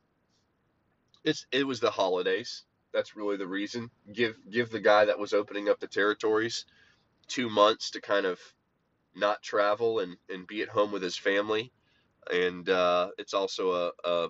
it's 1.24 1.46
it 1.50 1.66
was 1.66 1.80
the 1.80 1.90
holidays 1.90 2.64
that's 2.92 3.16
really 3.16 3.36
the 3.36 3.46
reason. 3.46 3.90
Give 4.12 4.36
give 4.50 4.70
the 4.70 4.80
guy 4.80 5.04
that 5.06 5.18
was 5.18 5.32
opening 5.32 5.68
up 5.68 5.80
the 5.80 5.86
territories 5.86 6.64
two 7.26 7.50
months 7.50 7.90
to 7.92 8.00
kind 8.00 8.26
of 8.26 8.40
not 9.14 9.42
travel 9.42 9.98
and, 10.00 10.16
and 10.28 10.46
be 10.46 10.62
at 10.62 10.68
home 10.68 10.92
with 10.92 11.02
his 11.02 11.16
family. 11.16 11.72
And 12.32 12.68
uh, 12.68 13.10
it's 13.18 13.34
also 13.34 13.72
a, 13.72 13.92
a 14.08 14.28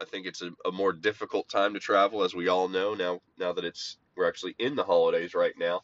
I 0.00 0.04
think 0.04 0.26
it's 0.26 0.42
a, 0.42 0.50
a 0.66 0.72
more 0.72 0.92
difficult 0.92 1.48
time 1.48 1.74
to 1.74 1.80
travel, 1.80 2.22
as 2.22 2.34
we 2.34 2.48
all 2.48 2.68
know 2.68 2.94
now. 2.94 3.20
Now 3.38 3.52
that 3.52 3.64
it's 3.64 3.98
we're 4.16 4.28
actually 4.28 4.54
in 4.58 4.76
the 4.76 4.84
holidays 4.84 5.34
right 5.34 5.54
now. 5.58 5.82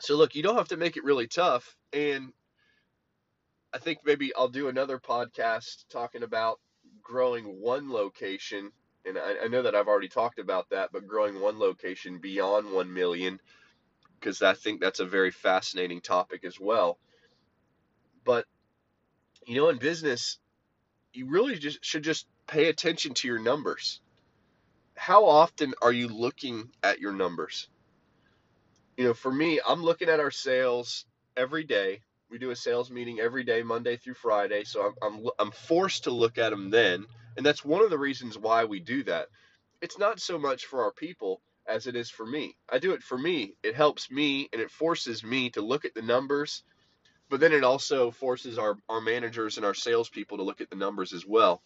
So 0.00 0.16
look, 0.16 0.34
you 0.34 0.42
don't 0.42 0.56
have 0.56 0.68
to 0.68 0.76
make 0.76 0.96
it 0.96 1.04
really 1.04 1.28
tough, 1.28 1.76
and 1.92 2.32
I 3.72 3.78
think 3.78 4.00
maybe 4.04 4.34
I'll 4.34 4.48
do 4.48 4.68
another 4.68 4.98
podcast 4.98 5.86
talking 5.88 6.22
about 6.22 6.60
growing 7.02 7.60
one 7.60 7.90
location. 7.90 8.70
And 9.06 9.18
I, 9.18 9.44
I 9.44 9.48
know 9.48 9.62
that 9.62 9.74
I've 9.74 9.88
already 9.88 10.08
talked 10.08 10.38
about 10.38 10.70
that, 10.70 10.90
but 10.92 11.06
growing 11.06 11.40
one 11.40 11.58
location 11.58 12.18
beyond 12.18 12.70
1 12.70 12.92
million, 12.92 13.40
because 14.20 14.42
I 14.42 14.54
think 14.54 14.80
that's 14.80 15.00
a 15.00 15.06
very 15.06 15.30
fascinating 15.30 16.00
topic 16.00 16.44
as 16.44 16.60
well. 16.60 16.98
But, 18.24 18.46
you 19.46 19.56
know, 19.56 19.68
in 19.68 19.78
business, 19.78 20.38
you 21.12 21.26
really 21.26 21.56
just 21.56 21.84
should 21.84 22.04
just 22.04 22.26
pay 22.46 22.68
attention 22.68 23.14
to 23.14 23.28
your 23.28 23.38
numbers. 23.38 24.00
How 24.96 25.24
often 25.26 25.74
are 25.82 25.92
you 25.92 26.08
looking 26.08 26.70
at 26.82 27.00
your 27.00 27.12
numbers? 27.12 27.68
You 28.96 29.04
know, 29.04 29.14
for 29.14 29.32
me, 29.32 29.60
I'm 29.66 29.82
looking 29.82 30.08
at 30.08 30.20
our 30.20 30.30
sales 30.30 31.06
every 31.36 31.64
day 31.64 32.02
we 32.32 32.38
do 32.38 32.50
a 32.50 32.56
sales 32.56 32.90
meeting 32.90 33.20
every 33.20 33.44
day, 33.44 33.62
Monday 33.62 33.96
through 33.98 34.14
Friday. 34.14 34.64
So 34.64 34.86
I'm, 34.86 34.94
I'm, 35.02 35.26
I'm 35.38 35.50
forced 35.50 36.04
to 36.04 36.10
look 36.10 36.38
at 36.38 36.48
them 36.48 36.70
then. 36.70 37.04
And 37.36 37.44
that's 37.44 37.64
one 37.64 37.84
of 37.84 37.90
the 37.90 37.98
reasons 37.98 38.38
why 38.38 38.64
we 38.64 38.80
do 38.80 39.04
that. 39.04 39.28
It's 39.82 39.98
not 39.98 40.18
so 40.18 40.38
much 40.38 40.64
for 40.64 40.82
our 40.82 40.92
people 40.92 41.42
as 41.68 41.86
it 41.86 41.94
is 41.94 42.08
for 42.08 42.24
me. 42.24 42.56
I 42.70 42.78
do 42.78 42.92
it 42.92 43.02
for 43.02 43.18
me. 43.18 43.54
It 43.62 43.74
helps 43.74 44.10
me 44.10 44.48
and 44.52 44.62
it 44.62 44.70
forces 44.70 45.22
me 45.22 45.50
to 45.50 45.60
look 45.60 45.84
at 45.84 45.94
the 45.94 46.00
numbers, 46.00 46.64
but 47.32 47.40
then 47.40 47.54
it 47.54 47.64
also 47.64 48.10
forces 48.10 48.58
our, 48.58 48.76
our 48.90 49.00
managers 49.00 49.56
and 49.56 49.64
our 49.64 49.72
salespeople 49.72 50.36
to 50.36 50.42
look 50.42 50.60
at 50.60 50.68
the 50.68 50.76
numbers 50.76 51.14
as 51.14 51.24
well. 51.24 51.62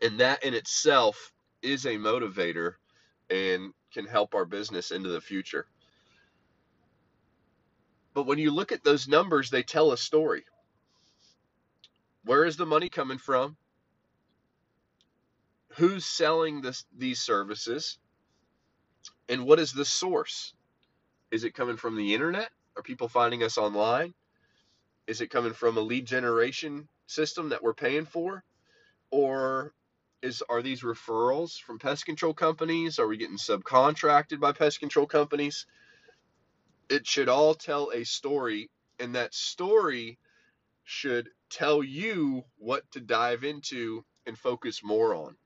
And 0.00 0.18
that 0.20 0.44
in 0.44 0.54
itself 0.54 1.34
is 1.60 1.84
a 1.84 1.96
motivator 1.96 2.76
and 3.28 3.74
can 3.92 4.06
help 4.06 4.34
our 4.34 4.46
business 4.46 4.92
into 4.92 5.10
the 5.10 5.20
future. 5.20 5.66
But 8.14 8.22
when 8.22 8.38
you 8.38 8.50
look 8.50 8.72
at 8.72 8.82
those 8.82 9.06
numbers, 9.06 9.50
they 9.50 9.62
tell 9.62 9.92
a 9.92 9.98
story. 9.98 10.44
Where 12.24 12.46
is 12.46 12.56
the 12.56 12.64
money 12.64 12.88
coming 12.88 13.18
from? 13.18 13.58
Who's 15.72 16.06
selling 16.06 16.62
this, 16.62 16.86
these 16.96 17.20
services? 17.20 17.98
And 19.28 19.44
what 19.44 19.60
is 19.60 19.74
the 19.74 19.84
source? 19.84 20.54
Is 21.30 21.44
it 21.44 21.52
coming 21.52 21.76
from 21.76 21.94
the 21.94 22.14
internet? 22.14 22.48
Are 22.74 22.82
people 22.82 23.08
finding 23.08 23.42
us 23.42 23.58
online? 23.58 24.14
Is 25.06 25.20
it 25.20 25.30
coming 25.30 25.54
from 25.54 25.78
a 25.78 25.80
lead 25.82 26.06
generation 26.06 26.88
system 27.06 27.50
that 27.50 27.62
we're 27.62 27.74
paying 27.74 28.06
for? 28.06 28.44
Or 29.10 29.74
is 30.22 30.42
are 30.48 30.62
these 30.62 30.82
referrals 30.82 31.60
from 31.60 31.78
pest 31.78 32.06
control 32.06 32.34
companies? 32.34 32.98
Are 32.98 33.08
we 33.08 33.18
getting 33.18 33.38
subcontracted 33.38 34.40
by 34.40 34.52
pest 34.52 34.80
control 34.80 35.06
companies? 35.06 35.66
it 36.88 37.06
should 37.06 37.28
all 37.28 37.54
tell 37.54 37.90
a 37.94 38.04
story, 38.04 38.70
and 39.00 39.14
that 39.14 39.34
story 39.34 40.18
should 40.84 41.30
tell 41.50 41.82
you 41.82 42.44
what 42.58 42.90
to 42.92 43.00
dive 43.00 43.44
into 43.44 44.04
and 44.26 44.38
focus 44.38 44.82
more 44.84 45.14
on. 45.14 45.36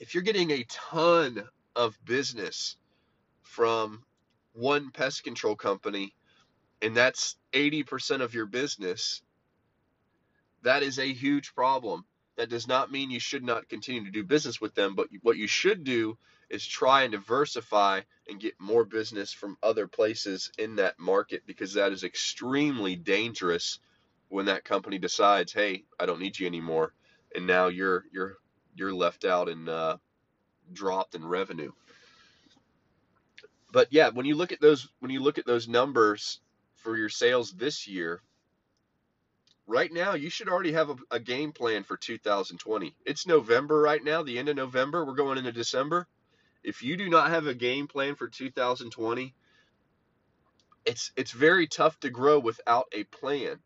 If 0.00 0.14
you're 0.14 0.24
getting 0.24 0.50
a 0.50 0.66
ton 0.68 1.48
of 1.76 1.98
business 2.04 2.78
from 3.42 4.04
one 4.54 4.92
pest 4.92 5.24
control 5.24 5.56
company, 5.56 6.15
and 6.82 6.96
that's 6.96 7.36
80% 7.52 8.22
of 8.22 8.34
your 8.34 8.46
business, 8.46 9.22
that 10.62 10.82
is 10.82 10.98
a 10.98 11.12
huge 11.12 11.54
problem. 11.54 12.04
That 12.36 12.50
does 12.50 12.68
not 12.68 12.92
mean 12.92 13.10
you 13.10 13.20
should 13.20 13.44
not 13.44 13.68
continue 13.68 14.04
to 14.04 14.10
do 14.10 14.24
business 14.24 14.60
with 14.60 14.74
them, 14.74 14.94
but 14.94 15.08
what 15.22 15.38
you 15.38 15.46
should 15.46 15.84
do 15.84 16.18
is 16.50 16.66
try 16.66 17.02
and 17.02 17.12
diversify 17.12 18.02
and 18.28 18.40
get 18.40 18.54
more 18.60 18.84
business 18.84 19.32
from 19.32 19.56
other 19.62 19.86
places 19.88 20.50
in 20.58 20.76
that 20.76 20.98
market 20.98 21.42
because 21.46 21.74
that 21.74 21.92
is 21.92 22.04
extremely 22.04 22.96
dangerous 22.96 23.78
when 24.28 24.46
that 24.46 24.64
company 24.64 24.98
decides, 24.98 25.52
"Hey, 25.52 25.84
I 25.98 26.06
don't 26.06 26.20
need 26.20 26.38
you 26.38 26.46
anymore," 26.46 26.94
and 27.34 27.46
now 27.46 27.68
you're 27.68 28.04
you're 28.12 28.36
you're 28.76 28.94
left 28.94 29.24
out 29.24 29.48
and 29.48 29.68
uh, 29.68 29.96
dropped 30.72 31.14
in 31.14 31.26
revenue. 31.26 31.72
But 33.72 33.88
yeah, 33.92 34.10
when 34.10 34.26
you 34.26 34.36
look 34.36 34.52
at 34.52 34.60
those 34.60 34.88
when 35.00 35.10
you 35.10 35.20
look 35.20 35.38
at 35.38 35.46
those 35.46 35.68
numbers 35.68 36.40
for 36.86 36.96
your 36.96 37.08
sales 37.08 37.52
this 37.52 37.88
year, 37.88 38.22
right 39.66 39.92
now 39.92 40.14
you 40.14 40.30
should 40.30 40.48
already 40.48 40.72
have 40.72 40.90
a, 40.90 40.96
a 41.10 41.20
game 41.20 41.52
plan 41.52 41.82
for 41.82 41.96
2020. 41.96 42.94
It's 43.04 43.26
November 43.26 43.80
right 43.80 44.02
now, 44.02 44.22
the 44.22 44.38
end 44.38 44.48
of 44.48 44.56
November. 44.56 45.04
We're 45.04 45.14
going 45.14 45.38
into 45.38 45.52
December 45.52 46.06
if 46.66 46.82
you 46.82 46.96
do 46.96 47.08
not 47.08 47.30
have 47.30 47.46
a 47.46 47.54
game 47.54 47.86
plan 47.86 48.16
for 48.16 48.26
2020, 48.28 49.34
it's 50.84 51.12
it's 51.16 51.30
very 51.30 51.68
tough 51.68 51.98
to 52.00 52.10
grow 52.10 52.40
without 52.40 52.86
a 52.92 53.04
plan. 53.04 53.60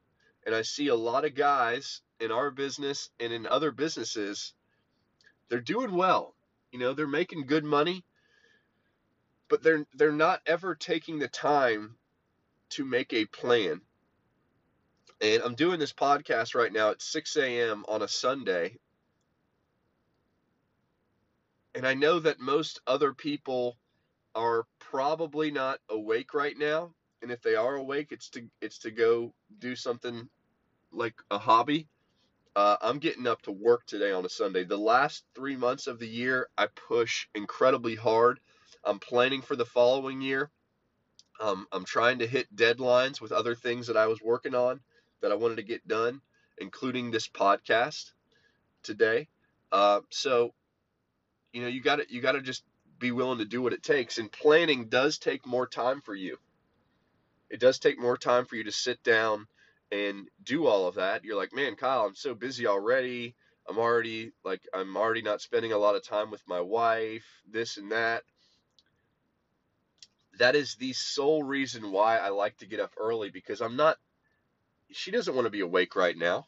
And 0.45 0.55
I 0.55 0.63
see 0.63 0.89
a 0.89 0.95
lot 0.95 1.25
of 1.25 1.35
guys 1.35 2.03
in 2.21 2.31
our 2.31 2.51
business 2.51 3.09
and 3.19 3.33
in 3.33 3.47
other 3.47 3.71
businesses, 3.71 4.53
they're 5.49 5.61
doing 5.61 5.95
well. 5.95 6.35
You 6.73 6.79
know, 6.79 6.93
they're 6.93 7.07
making 7.07 7.47
good 7.47 7.65
money, 7.65 8.05
but 9.49 9.63
they're 9.63 9.87
they're 9.95 10.13
not 10.13 10.43
ever 10.45 10.75
taking 10.75 11.19
the 11.19 11.29
time 11.29 11.97
to 12.71 12.85
make 12.85 13.13
a 13.13 13.27
plan. 13.27 13.81
And 15.21 15.43
I'm 15.43 15.55
doing 15.55 15.79
this 15.79 15.93
podcast 15.93 16.55
right 16.55 16.73
now 16.73 16.91
at 16.91 17.03
6 17.03 17.37
a.m. 17.37 17.85
on 17.89 18.03
a 18.03 18.09
Sunday 18.09 18.79
and 21.75 21.87
I 21.87 21.95
know 21.95 22.19
that 22.21 22.41
most 22.41 22.81
other 22.87 23.13
people 23.13 23.77
are 24.35 24.65
probably 24.79 25.51
not 25.51 25.81
awake 25.89 26.35
right 26.35 26.57
now. 26.57 26.93
And 27.23 27.31
if 27.31 27.43
they 27.43 27.55
are 27.55 27.77
awake, 27.77 28.09
it's 28.11 28.31
to 28.31 28.49
it's 28.61 28.79
to 28.81 28.91
go 28.91 29.35
do 29.59 29.77
something 29.77 30.29
like 30.93 31.15
a 31.31 31.39
hobby. 31.39 31.89
Uh, 32.57 32.77
I'm 32.81 32.99
getting 32.99 33.27
up 33.27 33.43
to 33.43 33.53
work 33.53 33.87
today 33.87 34.13
on 34.13 34.25
a 34.25 34.29
Sunday. 34.29 34.65
The 34.65 34.77
last 34.77 35.25
three 35.35 35.57
months 35.57 35.87
of 35.87 35.99
the 35.99 36.09
year, 36.09 36.49
I 36.59 36.67
push 36.89 37.29
incredibly 37.35 37.95
hard. 37.95 38.41
I'm 38.85 38.99
planning 38.99 39.43
for 39.43 39.55
the 39.55 39.67
following 39.67 40.21
year. 40.21 40.51
Um, 41.41 41.67
I'm 41.73 41.85
trying 41.85 42.19
to 42.19 42.27
hit 42.27 42.55
deadlines 42.55 43.21
with 43.21 43.33
other 43.33 43.55
things 43.55 43.87
that 43.87 43.97
I 43.97 44.07
was 44.07 44.21
working 44.21 44.55
on 44.55 44.81
that 45.23 45.33
I 45.33 45.37
wanted 45.37 45.57
to 45.57 45.63
get 45.63 45.87
done, 45.89 46.21
including 46.59 47.11
this 47.11 47.29
podcast 47.29 48.13
today. 48.83 49.29
Uh, 49.73 50.01
so 50.11 50.53
you 51.53 51.63
know 51.63 51.69
you 51.69 51.81
got 51.81 51.97
to 51.97 52.07
you 52.09 52.21
got 52.21 52.33
to 52.33 52.43
just 52.43 52.65
be 52.99 53.13
willing 53.13 53.39
to 53.39 53.45
do 53.47 53.63
what 53.63 53.73
it 53.73 53.83
takes 53.83 54.19
and 54.19 54.31
planning 54.31 54.89
does 54.89 55.19
take 55.19 55.47
more 55.47 55.67
time 55.67 56.03
for 56.03 56.15
you. 56.15 56.37
It 57.49 57.59
does 57.61 57.79
take 57.79 57.99
more 57.99 58.17
time 58.17 58.45
for 58.45 58.57
you 58.57 58.65
to 58.65 58.73
sit 58.73 59.03
down 59.03 59.47
and 59.91 60.29
do 60.45 60.67
all 60.67 60.87
of 60.87 60.97
that. 60.97 61.25
You're 61.25 61.37
like 61.37 61.55
man 61.55 61.77
kyle 61.77 62.05
i'm 62.05 62.15
so 62.15 62.35
busy 62.35 62.67
already. 62.67 63.35
I'm 63.69 63.79
already 63.79 64.33
like 64.45 64.61
i'm 64.75 64.97
already 64.97 65.23
not 65.23 65.41
spending 65.41 65.73
a 65.73 65.79
lot 65.79 65.97
of 65.97 66.05
time 66.05 66.31
with 66.31 66.43
my 66.47 66.61
wife 66.61 67.25
this 67.51 67.77
and 67.79 67.93
that 67.93 68.25
that 70.41 70.57
is 70.57 70.77
the 70.77 70.93
sole 70.95 71.45
reason 71.45 71.93
why 71.93 72.19
i 72.19 72.31
like 72.31 72.59
to 72.59 72.67
get 72.67 72.81
up 72.81 72.95
early 72.99 73.31
because 73.31 73.63
i'm 73.63 73.77
not 73.77 73.99
she 74.93 75.13
doesn't 75.13 75.37
want 75.37 75.47
to 75.47 75.51
be 75.51 75.61
awake 75.61 75.97
right 75.97 76.19
now 76.19 76.47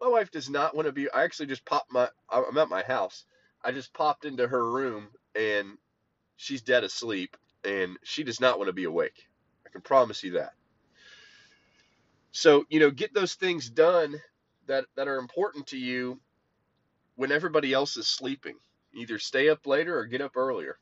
my 0.00 0.08
wife 0.08 0.32
does 0.32 0.50
not 0.50 0.76
want 0.76 0.86
to 0.86 0.92
be 0.92 1.10
i 1.12 1.24
actually 1.24 1.46
just 1.46 1.66
popped 1.66 1.92
my 1.92 2.08
i'm 2.30 2.58
at 2.58 2.70
my 2.70 2.82
house 2.84 3.26
I 3.62 3.72
just 3.72 3.92
popped 3.92 4.24
into 4.24 4.48
her 4.48 4.70
room 4.70 5.08
and 5.34 5.76
she's 6.36 6.62
dead 6.62 6.84
asleep 6.84 7.36
and 7.64 7.98
she 8.02 8.24
does 8.24 8.40
not 8.40 8.58
want 8.58 8.68
to 8.68 8.74
be 8.74 8.84
awake. 8.84 9.28
I 9.66 9.70
can 9.70 9.82
promise 9.82 10.24
you 10.24 10.32
that. 10.32 10.54
So, 12.32 12.64
you 12.70 12.80
know, 12.80 12.90
get 12.90 13.14
those 13.14 13.34
things 13.34 13.70
done 13.70 14.20
that, 14.66 14.86
that 14.96 15.08
are 15.08 15.18
important 15.18 15.68
to 15.68 15.78
you 15.78 16.20
when 17.16 17.32
everybody 17.32 17.72
else 17.72 17.96
is 17.96 18.08
sleeping. 18.08 18.56
Either 18.94 19.18
stay 19.18 19.48
up 19.48 19.66
later 19.66 19.98
or 19.98 20.06
get 20.06 20.20
up 20.22 20.36
earlier. 20.36 20.78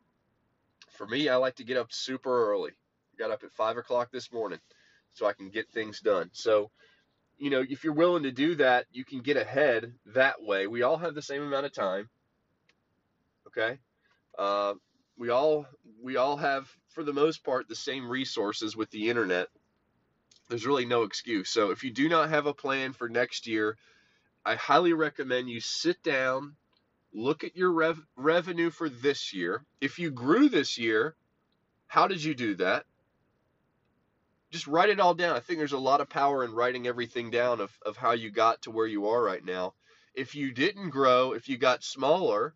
For 0.99 1.07
me, 1.07 1.29
I 1.29 1.37
like 1.37 1.55
to 1.57 1.65
get 1.65 1.77
up 1.77 1.93
super 1.93 2.51
early. 2.51 2.73
Got 3.21 3.31
up 3.31 3.45
at 3.45 3.53
five 3.53 3.77
o'clock 3.77 4.11
this 4.11 4.33
morning 4.33 4.59
so 5.15 5.27
I 5.27 5.33
can 5.33 5.49
get 5.49 5.71
things 5.71 6.01
done. 6.01 6.29
So, 6.33 6.73
you 7.39 7.51
know, 7.51 7.65
if 7.67 7.85
you're 7.85 7.93
willing 7.93 8.25
to 8.25 8.33
do 8.33 8.57
that, 8.57 8.87
you 8.91 9.05
can 9.05 9.21
get 9.21 9.37
ahead 9.37 9.95
that 10.07 10.43
way. 10.43 10.67
We 10.67 10.83
all 10.83 10.97
have 10.97 11.15
the 11.15 11.23
same 11.23 11.43
amount 11.43 11.67
of 11.67 11.73
time. 11.73 12.11
Okay, 13.47 13.79
uh, 14.37 14.75
we 15.17 15.31
all 15.31 15.67
we 16.03 16.17
all 16.17 16.37
have, 16.37 16.69
for 16.89 17.05
the 17.05 17.13
most 17.13 17.45
part, 17.45 17.69
the 17.69 17.77
same 17.77 18.09
resources 18.09 18.77
with 18.77 18.91
the 18.91 19.09
internet. 19.09 19.47
There's 20.49 20.67
really 20.67 20.85
no 20.85 21.05
excuse. 21.05 21.49
So 21.49 21.71
if 21.71 21.85
you 21.85 21.93
do 21.93 22.09
not 22.09 22.31
have 22.31 22.47
a 22.47 22.53
plan 22.55 22.93
for 22.93 23.09
next 23.09 23.47
year, 23.47 23.77
I 24.45 24.57
highly 24.57 24.95
recommend 24.95 25.49
you 25.49 25.61
sit 25.61 26.03
down, 26.03 26.57
look 27.15 27.45
at 27.45 27.57
your 27.57 27.73
rev- 27.73 28.07
revenue 28.17 28.71
for 28.71 28.89
this 28.89 29.33
year. 29.35 29.65
If 29.81 29.99
you 29.99 30.11
grew 30.11 30.49
this 30.49 30.79
year, 30.79 31.17
how 31.87 32.09
did 32.09 32.23
you 32.23 32.35
do 32.35 32.55
that? 32.57 32.87
Just 34.51 34.67
write 34.67 34.91
it 34.91 35.01
all 35.01 35.15
down. 35.15 35.37
I 35.37 35.41
think 35.41 35.59
there's 35.59 35.73
a 35.73 35.79
lot 35.79 36.01
of 36.01 36.09
power 36.09 36.45
in 36.45 36.53
writing 36.55 36.87
everything 36.87 37.31
down 37.31 37.61
of, 37.61 37.73
of 37.85 37.97
how 37.97 38.13
you 38.13 38.31
got 38.31 38.63
to 38.63 38.71
where 38.71 38.87
you 38.87 39.09
are 39.09 39.23
right 39.23 39.45
now. 39.45 39.75
if 40.15 40.35
you 40.35 40.53
didn't 40.53 40.91
grow, 40.91 41.33
if 41.33 41.49
you 41.49 41.57
got 41.59 41.85
smaller, 41.85 42.55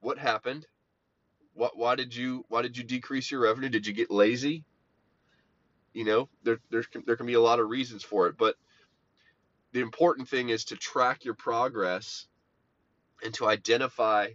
what 0.00 0.18
happened? 0.18 0.66
What 1.54 1.76
why 1.76 1.96
did 1.96 2.14
you 2.14 2.44
why 2.48 2.62
did 2.62 2.76
you 2.76 2.84
decrease 2.84 3.30
your 3.30 3.40
revenue? 3.42 3.68
Did 3.68 3.86
you 3.86 3.92
get 3.92 4.10
lazy? 4.10 4.64
You 5.94 6.04
know, 6.04 6.28
there 6.44 6.60
there 6.70 6.84
there 7.06 7.16
can 7.16 7.26
be 7.26 7.34
a 7.34 7.40
lot 7.40 7.60
of 7.60 7.68
reasons 7.68 8.04
for 8.04 8.28
it, 8.28 8.36
but 8.38 8.56
the 9.72 9.80
important 9.80 10.28
thing 10.28 10.50
is 10.50 10.66
to 10.66 10.76
track 10.76 11.24
your 11.24 11.34
progress 11.34 12.26
and 13.22 13.34
to 13.34 13.46
identify 13.46 14.28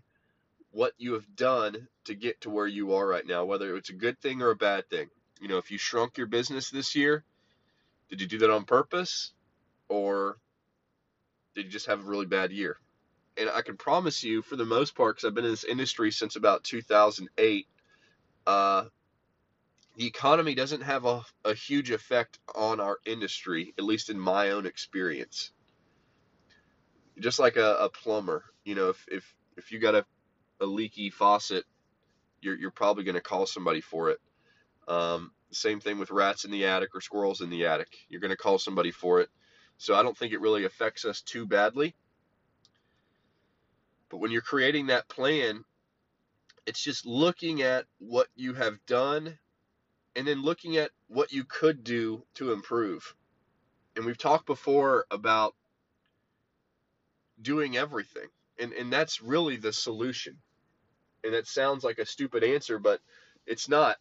what 0.72 0.94
you 0.98 1.14
have 1.14 1.36
done 1.36 1.88
to 2.06 2.14
get 2.14 2.42
to 2.42 2.50
where 2.50 2.68
you 2.68 2.94
are 2.94 3.08
right 3.08 3.26
now, 3.26 3.46
whether 3.46 3.76
it's 3.76 3.90
a 3.90 3.94
good 3.94 4.20
thing 4.22 4.42
or 4.42 4.52
a 4.52 4.56
bad 4.56 4.90
thing. 4.90 5.10
You 5.42 5.48
know, 5.48 5.58
if 5.58 5.72
you 5.72 5.78
shrunk 5.78 6.18
your 6.18 6.28
business 6.28 6.70
this 6.70 6.96
year, 6.96 7.24
did 8.10 8.22
you 8.22 8.28
do 8.28 8.40
that 8.40 8.50
on 8.50 8.66
purpose 8.66 9.32
or 9.88 10.38
did 11.56 11.66
you 11.66 11.72
just 11.72 11.88
have 11.88 12.02
a 12.02 12.10
really 12.10 12.26
bad 12.26 12.52
year? 12.52 12.78
And 13.38 13.50
I 13.50 13.62
can 13.62 13.78
promise 13.78 14.24
you, 14.24 14.42
for 14.42 14.56
the 14.56 14.66
most 14.66 14.96
part, 14.96 15.16
because 15.16 15.28
I've 15.28 15.34
been 15.34 15.46
in 15.46 15.52
this 15.52 15.64
industry 15.64 16.12
since 16.12 16.36
about 16.36 16.64
2008, 16.64 17.68
uh, 18.46 18.86
the 19.96 20.08
economy 20.08 20.56
doesn't 20.56 20.82
have 20.82 21.06
a, 21.06 21.24
a 21.46 21.54
huge 21.54 21.92
effect 21.92 22.40
on 22.56 22.80
our 22.80 23.00
industry, 23.06 23.74
at 23.78 23.84
least 23.84 24.10
in 24.10 24.20
my 24.20 24.52
own 24.52 24.66
experience. 24.66 25.52
Just 27.20 27.40
like 27.40 27.58
a, 27.58 27.76
a 27.76 27.90
plumber, 27.90 28.46
you 28.64 28.76
know, 28.76 28.90
if, 28.90 29.06
if, 29.10 29.36
if 29.58 29.72
you 29.72 29.80
got 29.80 29.96
a, 29.96 30.06
a 30.62 30.66
leaky 30.66 31.10
faucet, 31.10 31.66
you're, 32.42 32.56
you're 32.56 32.72
probably 32.72 33.04
going 33.04 33.16
to 33.16 33.22
call 33.22 33.46
somebody 33.46 33.82
for 33.82 34.10
it. 34.10 34.20
Um, 34.88 35.32
same 35.52 35.80
thing 35.80 36.00
with 36.00 36.12
rats 36.12 36.46
in 36.46 36.52
the 36.52 36.66
attic 36.66 36.96
or 36.96 37.02
squirrels 37.02 37.42
in 37.42 37.50
the 37.50 37.66
attic. 37.66 37.96
You're 38.08 38.22
going 38.22 38.32
to 38.32 38.38
call 38.38 38.58
somebody 38.58 38.92
for 38.92 39.20
it. 39.20 39.30
So 39.78 39.96
I 39.96 40.04
don't 40.04 40.18
think 40.18 40.34
it 40.34 40.42
really 40.42 40.66
affects 40.66 41.06
us 41.06 41.22
too 41.22 41.46
badly. 41.46 41.96
But 44.10 44.18
when 44.18 44.32
you're 44.32 44.42
creating 44.42 44.88
that 44.88 45.08
plan, 45.08 45.64
it's 46.66 46.84
just 46.84 47.06
looking 47.06 47.62
at 47.62 47.86
what 48.00 48.28
you 48.36 48.54
have 48.54 48.78
done 48.86 49.38
and 50.16 50.28
then 50.28 50.42
looking 50.42 50.78
at 50.78 50.92
what 51.08 51.32
you 51.32 51.44
could 51.44 51.84
do 51.84 52.24
to 52.36 52.52
improve. 52.52 53.16
And 53.96 54.06
we've 54.06 54.18
talked 54.18 54.46
before 54.46 55.06
about 55.12 55.56
doing 57.42 57.78
everything. 57.78 58.28
And 58.60 58.74
and 58.74 58.92
that's 58.92 59.22
really 59.22 59.58
the 59.58 59.74
solution. 59.74 60.38
And 61.24 61.34
that 61.34 61.48
sounds 61.48 61.84
like 61.84 62.00
a 62.00 62.06
stupid 62.06 62.44
answer, 62.44 62.80
but 62.80 63.02
it's 63.46 63.70
not. 63.70 63.98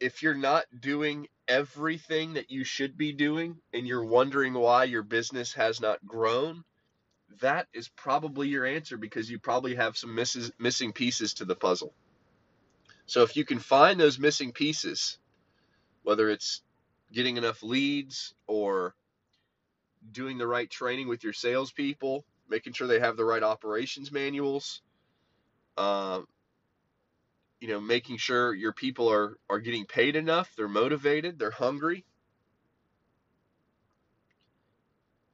If 0.00 0.22
you're 0.22 0.34
not 0.34 0.64
doing 0.80 1.28
everything 1.48 2.34
that 2.34 2.50
you 2.50 2.64
should 2.64 2.96
be 2.96 3.12
doing 3.12 3.56
and 3.72 3.86
you're 3.86 4.04
wondering 4.04 4.54
why 4.54 4.84
your 4.84 5.02
business 5.02 5.52
has 5.54 5.80
not 5.80 6.04
grown, 6.04 6.64
that 7.40 7.68
is 7.72 7.88
probably 7.88 8.48
your 8.48 8.66
answer 8.66 8.96
because 8.96 9.30
you 9.30 9.38
probably 9.38 9.74
have 9.76 9.96
some 9.96 10.14
misses, 10.14 10.52
missing 10.58 10.92
pieces 10.92 11.34
to 11.34 11.44
the 11.44 11.54
puzzle. 11.54 11.94
So 13.06 13.22
if 13.22 13.36
you 13.36 13.44
can 13.44 13.58
find 13.58 13.98
those 13.98 14.18
missing 14.18 14.52
pieces, 14.52 15.18
whether 16.02 16.28
it's 16.30 16.62
getting 17.12 17.36
enough 17.36 17.62
leads 17.62 18.34
or 18.46 18.94
doing 20.10 20.38
the 20.38 20.46
right 20.46 20.70
training 20.70 21.08
with 21.08 21.22
your 21.22 21.32
salespeople, 21.32 22.24
making 22.52 22.74
sure 22.74 22.86
they 22.86 23.00
have 23.00 23.16
the 23.16 23.24
right 23.24 23.42
operations 23.42 24.12
manuals, 24.12 24.82
uh, 25.78 26.20
you 27.60 27.68
know, 27.68 27.80
making 27.80 28.18
sure 28.18 28.54
your 28.54 28.74
people 28.74 29.10
are 29.10 29.38
are 29.48 29.58
getting 29.58 29.86
paid 29.86 30.16
enough, 30.16 30.52
they're 30.56 30.68
motivated, 30.68 31.38
they're 31.38 31.50
hungry. 31.50 32.04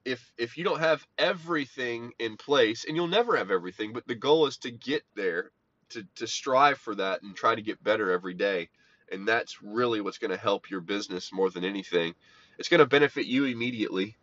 If 0.04 0.32
if 0.38 0.56
you 0.56 0.64
don't 0.64 0.78
have 0.80 1.04
everything 1.18 2.12
in 2.18 2.36
place, 2.36 2.84
and 2.86 2.96
you'll 2.96 3.08
never 3.08 3.36
have 3.36 3.50
everything, 3.50 3.92
but 3.92 4.06
the 4.06 4.14
goal 4.14 4.46
is 4.46 4.58
to 4.58 4.70
get 4.70 5.02
there, 5.16 5.50
to 5.90 6.06
to 6.16 6.26
strive 6.26 6.78
for 6.78 6.94
that 6.94 7.22
and 7.22 7.34
try 7.34 7.54
to 7.54 7.62
get 7.62 7.82
better 7.82 8.12
every 8.12 8.34
day. 8.34 8.68
And 9.10 9.26
that's 9.26 9.60
really 9.62 10.00
what's 10.00 10.18
going 10.18 10.30
to 10.30 10.36
help 10.36 10.70
your 10.70 10.82
business 10.82 11.32
more 11.32 11.50
than 11.50 11.64
anything. 11.64 12.14
It's 12.58 12.68
going 12.68 12.80
to 12.80 12.86
benefit 12.86 13.26
you 13.26 13.46
immediately 13.46 14.16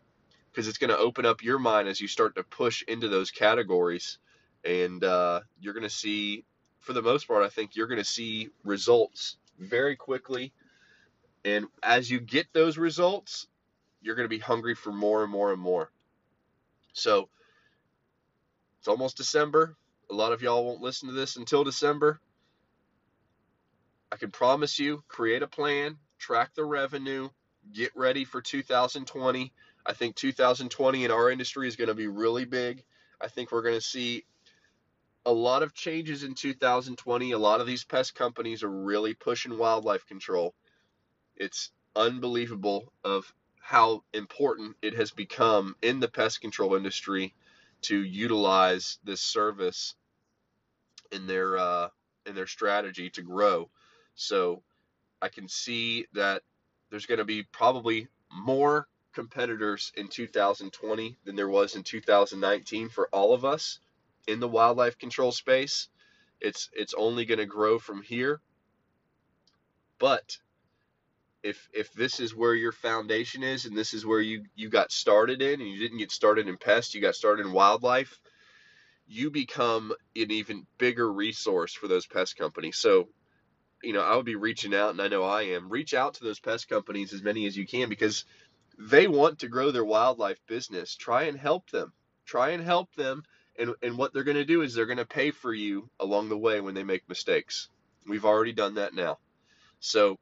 because 0.56 0.70
it's 0.70 0.78
going 0.78 0.90
to 0.90 0.98
open 0.98 1.26
up 1.26 1.44
your 1.44 1.60
mind 1.60 1.90
as 1.90 2.00
you 2.00 2.08
start 2.08 2.36
to 2.36 2.44
push 2.44 2.82
into 2.88 3.10
those 3.10 3.30
categories 3.30 4.20
and 4.64 5.04
uh, 5.04 5.42
you're 5.60 5.74
going 5.74 5.84
to 5.84 5.90
see 5.90 6.46
for 6.80 6.94
the 6.94 7.02
most 7.02 7.28
part, 7.28 7.44
I 7.44 7.50
think 7.50 7.76
you're 7.76 7.88
going 7.88 8.00
to 8.00 8.06
see 8.06 8.50
results 8.64 9.36
very 9.60 9.98
quickly. 9.98 10.54
And 11.44 11.66
as 11.84 12.10
you 12.10 12.22
get 12.22 12.48
those 12.54 12.78
results, 12.78 13.48
you're 14.02 14.16
going 14.16 14.30
to 14.30 14.36
be 14.36 14.40
hungry 14.40 14.76
for 14.76 14.94
more 14.94 15.24
and 15.24 15.32
more 15.32 15.52
and 15.52 15.60
more. 15.60 15.92
So 16.94 17.28
it's 18.80 18.88
almost 18.88 19.18
December. 19.18 19.76
A 20.10 20.14
lot 20.14 20.32
of 20.32 20.42
y'all 20.42 20.64
won't 20.64 20.82
listen 20.82 21.10
to 21.10 21.16
this 21.16 21.36
until 21.36 21.66
December. 21.66 22.22
I 24.12 24.16
can 24.16 24.32
promise 24.32 24.80
you, 24.80 25.04
create 25.10 25.42
a 25.42 25.48
plan, 25.48 25.98
track 26.18 26.52
the 26.56 26.64
revenue, 26.64 27.30
get 27.74 27.92
ready 27.96 28.24
for 28.24 28.42
2020. 28.42 29.52
I 29.86 29.94
think 29.94 30.16
2020 30.16 31.06
in 31.06 31.12
our 31.12 31.30
industry 31.30 31.68
is 31.68 31.76
going 31.76 31.90
to 31.90 31.96
be 31.96 32.08
really 32.08 32.46
big. 32.46 32.84
I 33.22 33.28
think 33.28 33.52
we're 33.52 33.62
going 33.62 33.76
to 33.76 33.82
see 33.82 34.26
a 35.26 35.32
lot 35.32 35.64
of 35.64 35.74
changes 35.74 36.24
in 36.24 36.34
2020. 36.34 37.32
A 37.32 37.38
lot 37.38 37.62
of 37.62 37.68
these 37.68 37.84
pest 37.84 38.16
companies 38.16 38.64
are 38.64 38.70
really 38.70 39.14
pushing 39.14 39.58
wildlife 39.58 40.06
control. 40.06 40.54
It's 41.36 41.72
unbelievable 41.96 42.92
of 43.04 43.32
how 43.60 44.04
important 44.14 44.76
it 44.82 44.96
has 44.96 45.12
become 45.12 45.76
in 45.82 46.00
the 46.00 46.08
pest 46.08 46.42
control 46.42 46.76
industry 46.76 47.34
to 47.82 48.04
utilize 48.04 49.00
this 49.04 49.22
service 49.22 49.96
in 51.12 51.28
their 51.28 51.58
uh, 51.58 51.90
in 52.26 52.36
their 52.36 52.48
strategy 52.48 53.10
to 53.12 53.22
grow. 53.22 53.70
So 54.16 54.64
I 55.22 55.30
can 55.30 55.48
see 55.48 56.06
that 56.14 56.42
there's 56.90 57.06
going 57.06 57.20
to 57.20 57.26
be 57.26 57.44
probably 57.44 58.08
more 58.32 58.88
competitors 59.16 59.92
in 59.96 60.08
2020 60.10 61.18
than 61.24 61.36
there 61.36 61.50
was 61.50 61.76
in 61.76 61.84
2019 61.84 62.90
for 62.90 63.08
all 63.12 63.34
of 63.34 63.46
us 63.46 63.80
in 64.28 64.40
the 64.40 64.48
wildlife 64.48 64.98
control 64.98 65.32
space. 65.32 65.88
It's 66.42 66.70
it's 66.74 66.94
only 66.94 67.26
going 67.26 67.40
to 67.40 67.46
grow 67.46 67.80
from 67.80 68.04
here. 68.04 68.42
But 69.98 70.38
if 71.42 71.70
if 71.74 71.94
this 71.94 72.20
is 72.20 72.36
where 72.36 72.54
your 72.54 72.72
foundation 72.72 73.44
is 73.44 73.66
and 73.66 73.78
this 73.78 73.94
is 73.94 74.06
where 74.06 74.20
you 74.20 74.44
you 74.56 74.70
got 74.70 74.92
started 74.92 75.42
in 75.42 75.62
and 75.62 75.70
you 75.70 75.80
didn't 75.80 76.00
get 76.00 76.12
started 76.12 76.48
in 76.48 76.58
pest, 76.58 76.94
you 76.94 77.02
got 77.02 77.16
started 77.16 77.46
in 77.46 77.54
wildlife, 77.54 78.20
you 79.08 79.32
become 79.32 79.94
an 80.16 80.32
even 80.32 80.66
bigger 80.78 81.12
resource 81.12 81.74
for 81.74 81.88
those 81.88 82.08
pest 82.08 82.36
companies. 82.36 82.78
So, 82.78 83.08
you 83.84 83.94
know, 83.94 84.02
I 84.02 84.16
would 84.16 84.26
be 84.26 84.36
reaching 84.36 84.74
out 84.74 84.90
and 84.90 85.02
I 85.02 85.08
know 85.08 85.24
I 85.24 85.44
am. 85.44 85.70
Reach 85.70 85.94
out 85.94 86.16
to 86.16 86.24
those 86.24 86.40
pest 86.40 86.68
companies 86.68 87.14
as 87.14 87.22
many 87.22 87.46
as 87.46 87.56
you 87.56 87.68
can 87.68 87.90
because 87.90 88.26
they 88.78 89.08
want 89.08 89.40
to 89.40 89.48
grow 89.48 89.72
their 89.72 89.86
wildlife 89.86 90.40
business. 90.48 90.96
Try 90.96 91.24
and 91.24 91.38
help 91.38 91.70
them. 91.72 91.94
Try 92.26 92.50
and 92.50 92.64
help 92.64 92.94
them 92.96 93.24
and, 93.58 93.74
and 93.82 93.98
what 93.98 94.14
they're 94.14 94.24
going 94.24 94.36
to 94.36 94.46
do 94.46 94.62
is 94.62 94.74
they're 94.74 94.86
going 94.86 94.98
to 94.98 95.06
pay 95.06 95.32
for 95.32 95.54
you 95.54 95.90
along 96.00 96.30
the 96.30 96.38
way 96.38 96.60
when 96.60 96.74
they 96.74 96.84
make 96.84 97.08
mistakes. 97.08 97.70
We've 98.08 98.26
already 98.26 98.54
done 98.54 98.76
that 98.76 98.94
now. 98.94 99.18
So 99.80 100.18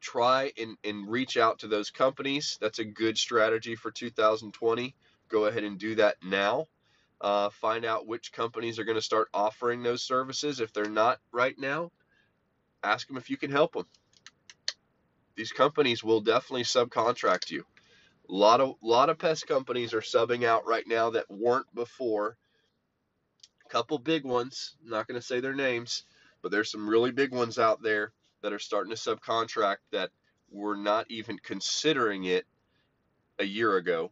try 0.00 0.52
and, 0.58 0.76
and 0.84 1.08
reach 1.08 1.36
out 1.36 1.60
to 1.60 1.68
those 1.68 1.90
companies. 1.90 2.58
That's 2.60 2.80
a 2.80 2.84
good 2.84 3.16
strategy 3.18 3.76
for 3.76 3.90
2020. 3.90 4.94
Go 5.28 5.44
ahead 5.46 5.64
and 5.64 5.78
do 5.78 5.94
that 5.96 6.16
now. 6.24 6.66
Uh, 7.20 7.50
find 7.50 7.84
out 7.84 8.06
which 8.06 8.32
companies 8.32 8.78
are 8.78 8.84
going 8.84 8.96
to 8.96 9.02
start 9.02 9.28
offering 9.34 9.82
those 9.82 10.02
services. 10.02 10.60
If 10.60 10.72
they're 10.72 10.86
not 10.86 11.18
right 11.32 11.58
now, 11.58 11.90
ask 12.82 13.06
them 13.06 13.16
if 13.16 13.30
you 13.30 13.36
can 13.36 13.50
help 13.50 13.74
them. 13.74 13.86
These 15.38 15.52
companies 15.52 16.02
will 16.02 16.20
definitely 16.20 16.64
subcontract 16.64 17.52
you. 17.52 17.64
A 18.28 18.32
lot 18.34 18.60
of 18.60 18.74
lot 18.82 19.08
of 19.08 19.20
pest 19.20 19.46
companies 19.46 19.94
are 19.94 20.00
subbing 20.00 20.42
out 20.42 20.66
right 20.66 20.84
now 20.84 21.10
that 21.10 21.30
weren't 21.30 21.72
before. 21.76 22.36
A 23.64 23.68
couple 23.68 24.00
big 24.00 24.24
ones. 24.24 24.74
Not 24.84 25.06
going 25.06 25.14
to 25.20 25.24
say 25.24 25.38
their 25.38 25.54
names, 25.54 26.02
but 26.42 26.50
there's 26.50 26.72
some 26.72 26.90
really 26.90 27.12
big 27.12 27.32
ones 27.32 27.56
out 27.56 27.80
there 27.80 28.10
that 28.42 28.52
are 28.52 28.58
starting 28.58 28.92
to 28.92 28.96
subcontract 29.00 29.76
that 29.92 30.10
were 30.50 30.74
not 30.74 31.08
even 31.08 31.38
considering 31.38 32.24
it 32.24 32.44
a 33.38 33.44
year 33.44 33.76
ago, 33.76 34.10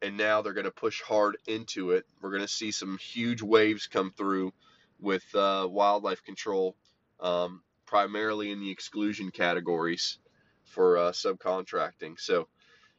and 0.00 0.16
now 0.16 0.42
they're 0.42 0.52
going 0.52 0.64
to 0.64 0.70
push 0.70 1.02
hard 1.02 1.38
into 1.48 1.90
it. 1.90 2.06
We're 2.20 2.30
going 2.30 2.42
to 2.42 2.46
see 2.46 2.70
some 2.70 2.98
huge 2.98 3.42
waves 3.42 3.88
come 3.88 4.12
through 4.12 4.52
with 5.00 5.24
uh, 5.34 5.66
wildlife 5.68 6.22
control, 6.22 6.76
um, 7.18 7.62
primarily 7.84 8.52
in 8.52 8.60
the 8.60 8.70
exclusion 8.70 9.32
categories 9.32 10.18
for 10.68 10.98
uh, 10.98 11.12
subcontracting. 11.12 12.18
So 12.18 12.48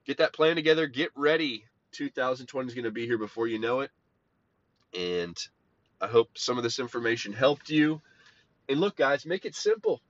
get 0.06 0.18
that 0.18 0.34
plan 0.34 0.56
together. 0.56 0.88
Get 0.88 1.12
ready. 1.16 1.66
2020 1.92 2.68
is 2.68 2.76
going 2.76 2.86
to 2.86 2.92
be 2.92 3.06
here 3.06 3.18
before 3.18 3.48
you 3.48 3.60
know 3.60 3.82
it. 3.82 3.92
And 4.98 5.38
I 6.02 6.08
hope 6.08 6.38
some 6.38 6.58
of 6.58 6.64
this 6.64 6.80
information 6.80 7.34
helped 7.34 7.70
you. 7.70 8.02
And 8.68 8.80
look, 8.80 8.96
guys, 8.96 9.26
make 9.26 9.46
it 9.46 9.56
simple. 9.56 10.02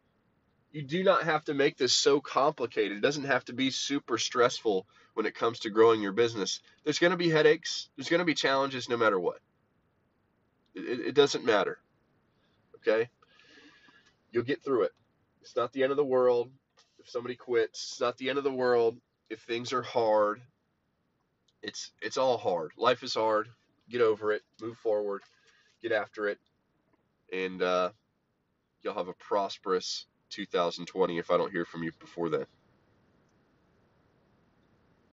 you 0.71 0.83
do 0.83 1.03
not 1.03 1.23
have 1.23 1.45
to 1.45 1.53
make 1.53 1.77
this 1.77 1.93
so 1.93 2.19
complicated. 2.21 2.97
It 2.97 3.01
doesn't 3.01 3.23
have 3.23 3.45
to 3.45 3.53
be 3.53 3.71
super 3.71 4.17
stressful 4.17 4.85
when 5.13 5.25
it 5.25 5.35
comes 5.35 5.59
to 5.59 5.69
growing 5.69 6.01
your 6.01 6.11
business. 6.11 6.61
There's 6.83 6.99
going 6.99 7.11
to 7.11 7.17
be 7.17 7.29
headaches, 7.29 7.89
there's 7.95 8.09
going 8.09 8.19
to 8.19 8.25
be 8.25 8.35
challenges 8.35 8.87
no 8.89 8.97
matter 8.97 9.19
what. 9.19 9.39
It, 10.75 11.07
it 11.07 11.15
doesn't 11.15 11.45
matter. 11.45 11.79
Okay? 12.75 13.09
You'll 14.31 14.43
get 14.43 14.63
through 14.63 14.83
it. 14.83 14.91
It's 15.41 15.55
not 15.55 15.73
the 15.73 15.83
end 15.83 15.91
of 15.91 15.97
the 15.97 16.05
world 16.05 16.51
somebody 17.09 17.35
quits. 17.35 17.91
It's 17.91 18.01
not 18.01 18.17
the 18.17 18.29
end 18.29 18.37
of 18.37 18.43
the 18.43 18.51
world 18.51 18.97
if 19.29 19.41
things 19.41 19.73
are 19.73 19.81
hard. 19.81 20.41
It's 21.61 21.91
it's 22.01 22.17
all 22.17 22.37
hard. 22.37 22.71
Life 22.77 23.03
is 23.03 23.15
hard. 23.15 23.49
Get 23.89 24.01
over 24.01 24.31
it. 24.31 24.43
Move 24.61 24.77
forward. 24.77 25.21
Get 25.81 25.91
after 25.91 26.27
it. 26.27 26.39
And 27.33 27.61
uh, 27.61 27.89
you'll 28.81 28.93
have 28.93 29.07
a 29.07 29.13
prosperous 29.13 30.05
2020 30.29 31.17
if 31.17 31.31
I 31.31 31.37
don't 31.37 31.51
hear 31.51 31.65
from 31.65 31.83
you 31.83 31.91
before 31.99 32.29
then. 32.29 32.45